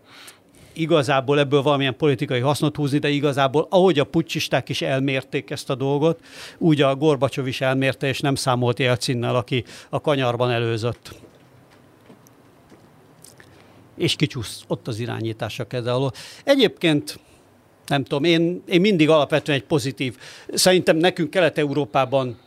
[0.73, 5.75] igazából ebből valamilyen politikai hasznot húzni, de igazából ahogy a pucsisták is elmérték ezt a
[5.75, 6.21] dolgot,
[6.59, 11.15] úgy a Gorbacsov is elmérte, és nem számolt Jelcinnel, aki a kanyarban előzött.
[14.01, 16.13] És kicsúsz ott az irányítás a keze alól.
[16.45, 17.19] Egyébként
[17.87, 20.17] nem tudom, én, én mindig alapvetően egy pozitív,
[20.53, 22.39] szerintem nekünk Kelet-Európában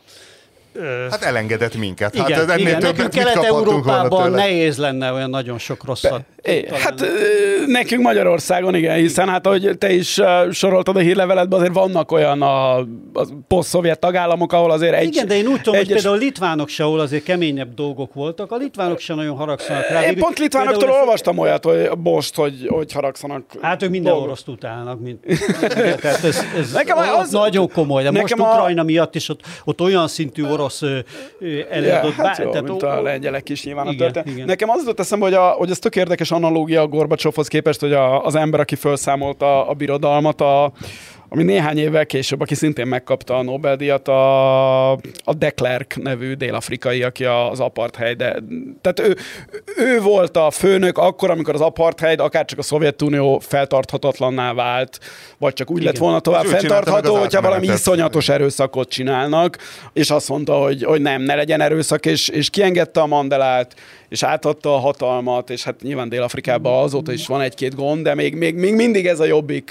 [1.10, 2.16] Hát elengedett minket.
[2.16, 2.80] Hát igen, ennél igen.
[2.80, 6.24] Nekünk Kelet-Európában nehéz lenne olyan nagyon sok rosszat.
[6.44, 7.04] É, hát
[7.66, 10.20] nekünk Magyarországon igen, hiszen hát ahogy te is
[10.50, 12.86] soroltad a hírleveletben, azért vannak olyan a, a
[13.48, 15.06] poszt-szovjet tagállamok, ahol azért egy...
[15.06, 15.86] Igen, de én úgy tudom, egyes...
[15.86, 19.88] hogy például a litvánok se, ahol azért keményebb dolgok voltak, a litvánok se nagyon haragszanak
[19.88, 20.06] rá.
[20.06, 21.00] Én pont litvánoktól például...
[21.00, 23.44] olvastam olyat, hogy most, hogy, hogy haragszanak.
[23.60, 24.28] Hát ők minden dolgok.
[24.28, 25.24] oroszt utálnak, mint...
[26.00, 27.30] Tehát ez, ez nekem az...
[27.30, 28.42] nagyon komoly, de most a...
[28.42, 30.82] Ukrajna miatt is ott, ott olyan szintű orosz
[31.70, 32.16] előadott...
[32.16, 34.46] Ja, hát jó, tehát, mint a lengyelek is nyilván igen, a igen.
[34.46, 37.92] Nekem az jutott eszembe, hogy, a, hogy ez tök érdekes analógia a Gorbacsovhoz képest, hogy
[37.92, 40.72] a, az ember, aki felszámolta a birodalmat, a,
[41.34, 44.90] ami néhány évvel később, aki szintén megkapta a Nobel-díjat, a,
[45.24, 48.16] a de Klerk nevű dél-afrikai, aki az apartheid.
[48.80, 49.16] Tehát ő,
[49.76, 54.98] ő volt a főnök akkor, amikor az apartheid, akár csak a Szovjetunió feltarthatatlanná vált,
[55.38, 55.92] vagy csak úgy Igen.
[55.92, 59.58] lett volna tovább fenntartható, hogyha valami iszonyatos erőszakot csinálnak,
[59.92, 63.74] és azt mondta, hogy, hogy nem, ne legyen erőszak, és, és kiengedte a Mandelát,
[64.14, 68.34] és átadta a hatalmat, és hát nyilván Dél-Afrikában azóta is van egy-két gond, de még,
[68.34, 69.70] még, még mindig ez a jobbik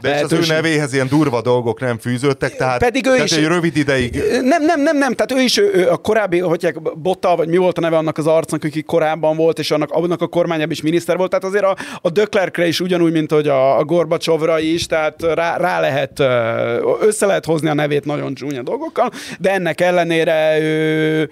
[0.00, 3.36] De és az ő nevéhez ilyen durva dolgok nem fűződtek, tehát, Pedig ő tehát is,
[3.36, 4.22] egy rövid ideig...
[4.42, 7.56] Nem, nem, nem, nem, tehát ő is ő, ő a korábbi, hogy Botta, vagy mi
[7.56, 10.82] volt a neve annak az arcnak, aki korábban volt, és annak, annak a kormányában is
[10.82, 14.86] miniszter volt, tehát azért a, a Döklerkre is ugyanúgy, mint hogy a, a Gorbacsovra is,
[14.86, 16.20] tehát rá, rá lehet,
[17.00, 21.30] össze lehet hozni a nevét nagyon csúnya dolgokkal, de ennek ellenére ő,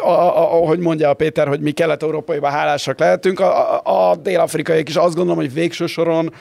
[0.00, 5.14] ahogy mondja a Péter, hogy mi kelet-európaiban hálásak lehetünk, a, a, a dél-afrikaiak is azt
[5.14, 6.32] gondolom, hogy végső soron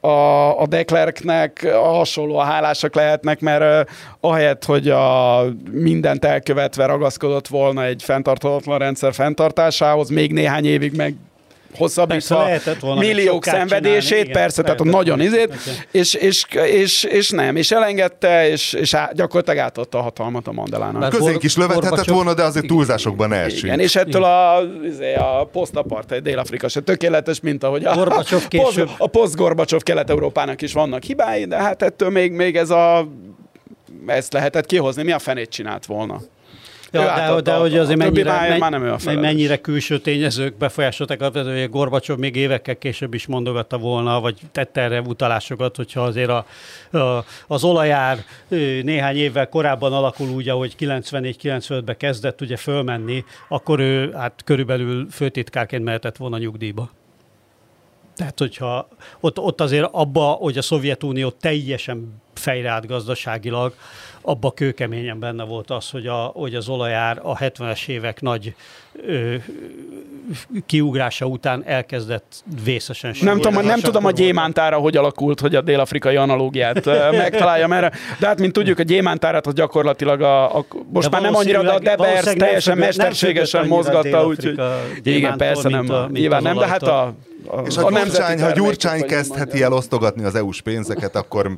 [0.00, 7.46] a, a Deklerknek hasonló a hálásak lehetnek, mert uh, ahelyett, hogy a mindent elkövetve ragaszkodott
[7.46, 11.14] volna egy fenntarthatatlan rendszer fenntartásához, még néhány évig meg
[11.76, 12.48] hosszabbítva
[12.98, 15.54] milliók szenvedését, igen, persze, tehát a nagyon izét,
[15.90, 20.52] és, és, és, és, nem, és elengedte, és, és á, gyakorlatilag átadta a hatalmat a
[20.52, 21.10] Mandelának.
[21.10, 23.62] Közénk is lövethetett volna, de azért túlzásokban ne essünk.
[23.62, 28.84] Igen, és ettől a, izé, a posztapartheid Dél-Afrika se tökéletes, mint ahogy a, a, post,
[28.98, 33.08] a poszt-Gorbacsov Kelet-Európának is vannak hibái, de hát ettől még, még ez a
[34.06, 36.20] ezt lehetett kihozni, mi a fenét csinált volna?
[36.92, 42.36] Ja, de, de, hogy azért mennyire, már nem mennyire külső tényezők befolyásoltak, hogy Gorbacsov még
[42.36, 46.46] évekkel később is mondogatta volna, vagy tette erre utalásokat, hogyha azért a,
[46.98, 48.18] a, az olajár
[48.82, 55.84] néhány évvel korábban alakul úgy, ahogy 94-95-ben kezdett ugye fölmenni, akkor ő hát körülbelül főtitkárként
[55.84, 56.90] mehetett volna nyugdíjba.
[58.16, 58.88] Tehát, hogyha
[59.20, 63.74] ott, ott azért abba, hogy a Szovjetunió teljesen fejreállt gazdaságilag,
[64.20, 68.54] abba kőkeményen benne volt az, hogy, a, hogy az olajár a 70-es évek nagy
[69.06, 69.34] ö,
[70.66, 76.16] kiugrása után elkezdett vészesen Nem tudom, nem tudom a gyémántára hogy alakult, hogy a dél-afrikai
[76.16, 81.16] analógiát megtaláljam erre, de hát mint tudjuk, a gyémántárat az gyakorlatilag a, a most de
[81.16, 84.60] már nem annyira, de a Debers teljesen mesterségesen mozgatta, úgyhogy
[85.02, 87.14] igen, persze nem, a, nyilván nem, de hát a
[87.48, 91.56] a, és ha, a Gyurcsány, ha Gyurcsány kezdheti el osztogatni az EU-s pénzeket, akkor,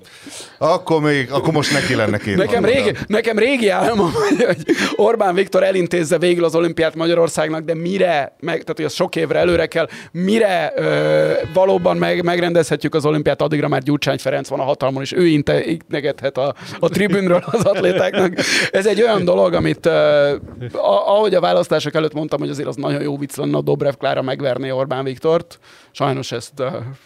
[0.59, 4.57] akkor, még, akkor most neki lenne két nekem régi, nekem régi álmom, hogy
[4.97, 9.39] Orbán Viktor elintézze végül az olimpiát Magyarországnak, de mire, meg, tehát hogy az sok évre
[9.39, 14.65] előre kell, mire ö, valóban meg, megrendezhetjük az olimpiát, addigra már Gyurcsány Ferenc van a
[14.65, 18.35] hatalmon, és ő integethet a, a tribünről az atlétáknak.
[18.71, 20.35] Ez egy olyan dolog, amit ö,
[20.73, 24.23] ahogy a választások előtt mondtam, hogy azért az nagyon jó vicc lenne a Dobrev Klára
[24.23, 25.59] megverni Orbán Viktort,
[25.91, 26.63] Sajnos ezt,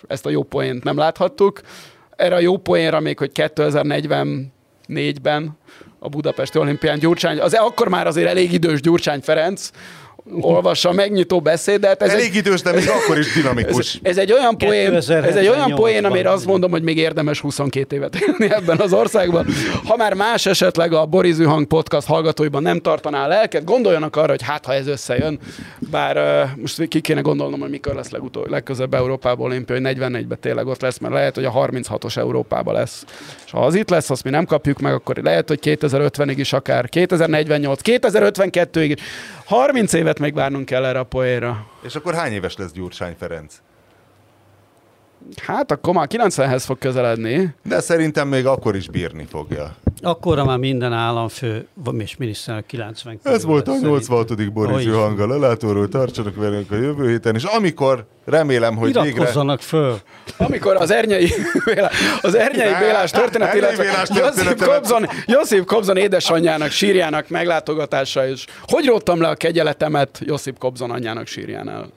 [0.06, 1.60] ezt a jó poént nem láthattuk.
[2.16, 5.58] Erre a jó poénra még, hogy 2044-ben
[5.98, 9.70] a Budapesti Olimpián Gyurcsány, az akkor már azért elég idős Gyurcsány Ferenc,
[10.40, 12.02] olvassa a megnyitó beszédet.
[12.02, 13.94] Ez Elég egy, idős, de még akkor is dinamikus.
[13.94, 17.40] Ez, ez egy olyan poén, ez egy olyan poén, amire azt mondom, hogy még érdemes
[17.40, 19.46] 22 évet élni ebben az országban.
[19.84, 24.30] Ha már más esetleg a Boris Hang podcast hallgatóiban nem tartaná a lelket, gondoljanak arra,
[24.30, 25.38] hogy hát ha ez összejön,
[25.90, 30.38] bár uh, most ki kéne gondolnom, hogy mikor lesz legutó, legközebb Európában olimpia, hogy 44-ben
[30.40, 33.04] tényleg ott lesz, mert lehet, hogy a 36-os Európában lesz.
[33.44, 36.52] És ha az itt lesz, azt mi nem kapjuk meg, akkor lehet, hogy 2050-ig is
[36.52, 39.02] akár, 2048, 2052-ig is.
[39.52, 41.66] 30 évet még várnunk kell erre a poénra.
[41.80, 43.54] És akkor hány éves lesz Gyurcsány Ferenc?
[45.42, 47.54] Hát akkor már 90-hez fog közeledni.
[47.64, 49.76] De szerintem még akkor is bírni fogja.
[50.00, 51.66] Akkorra már minden államfő,
[51.98, 54.52] és miniszter 90 Ez volt a 86.
[54.52, 59.78] Boris Johanga lelátóról, tartsanak velünk a jövő héten, és amikor remélem, hogy Iratkozzanak végre...
[59.78, 60.00] föl.
[60.36, 61.32] Amikor az Ernyei,
[62.22, 69.20] az Ernyei Bélás történet, illetve Josip Kobzon, Josip Kobzon édesanyjának sírjának meglátogatása, és hogy róttam
[69.20, 71.88] le a kegyeletemet Josip Kobzon anyjának sírjánál.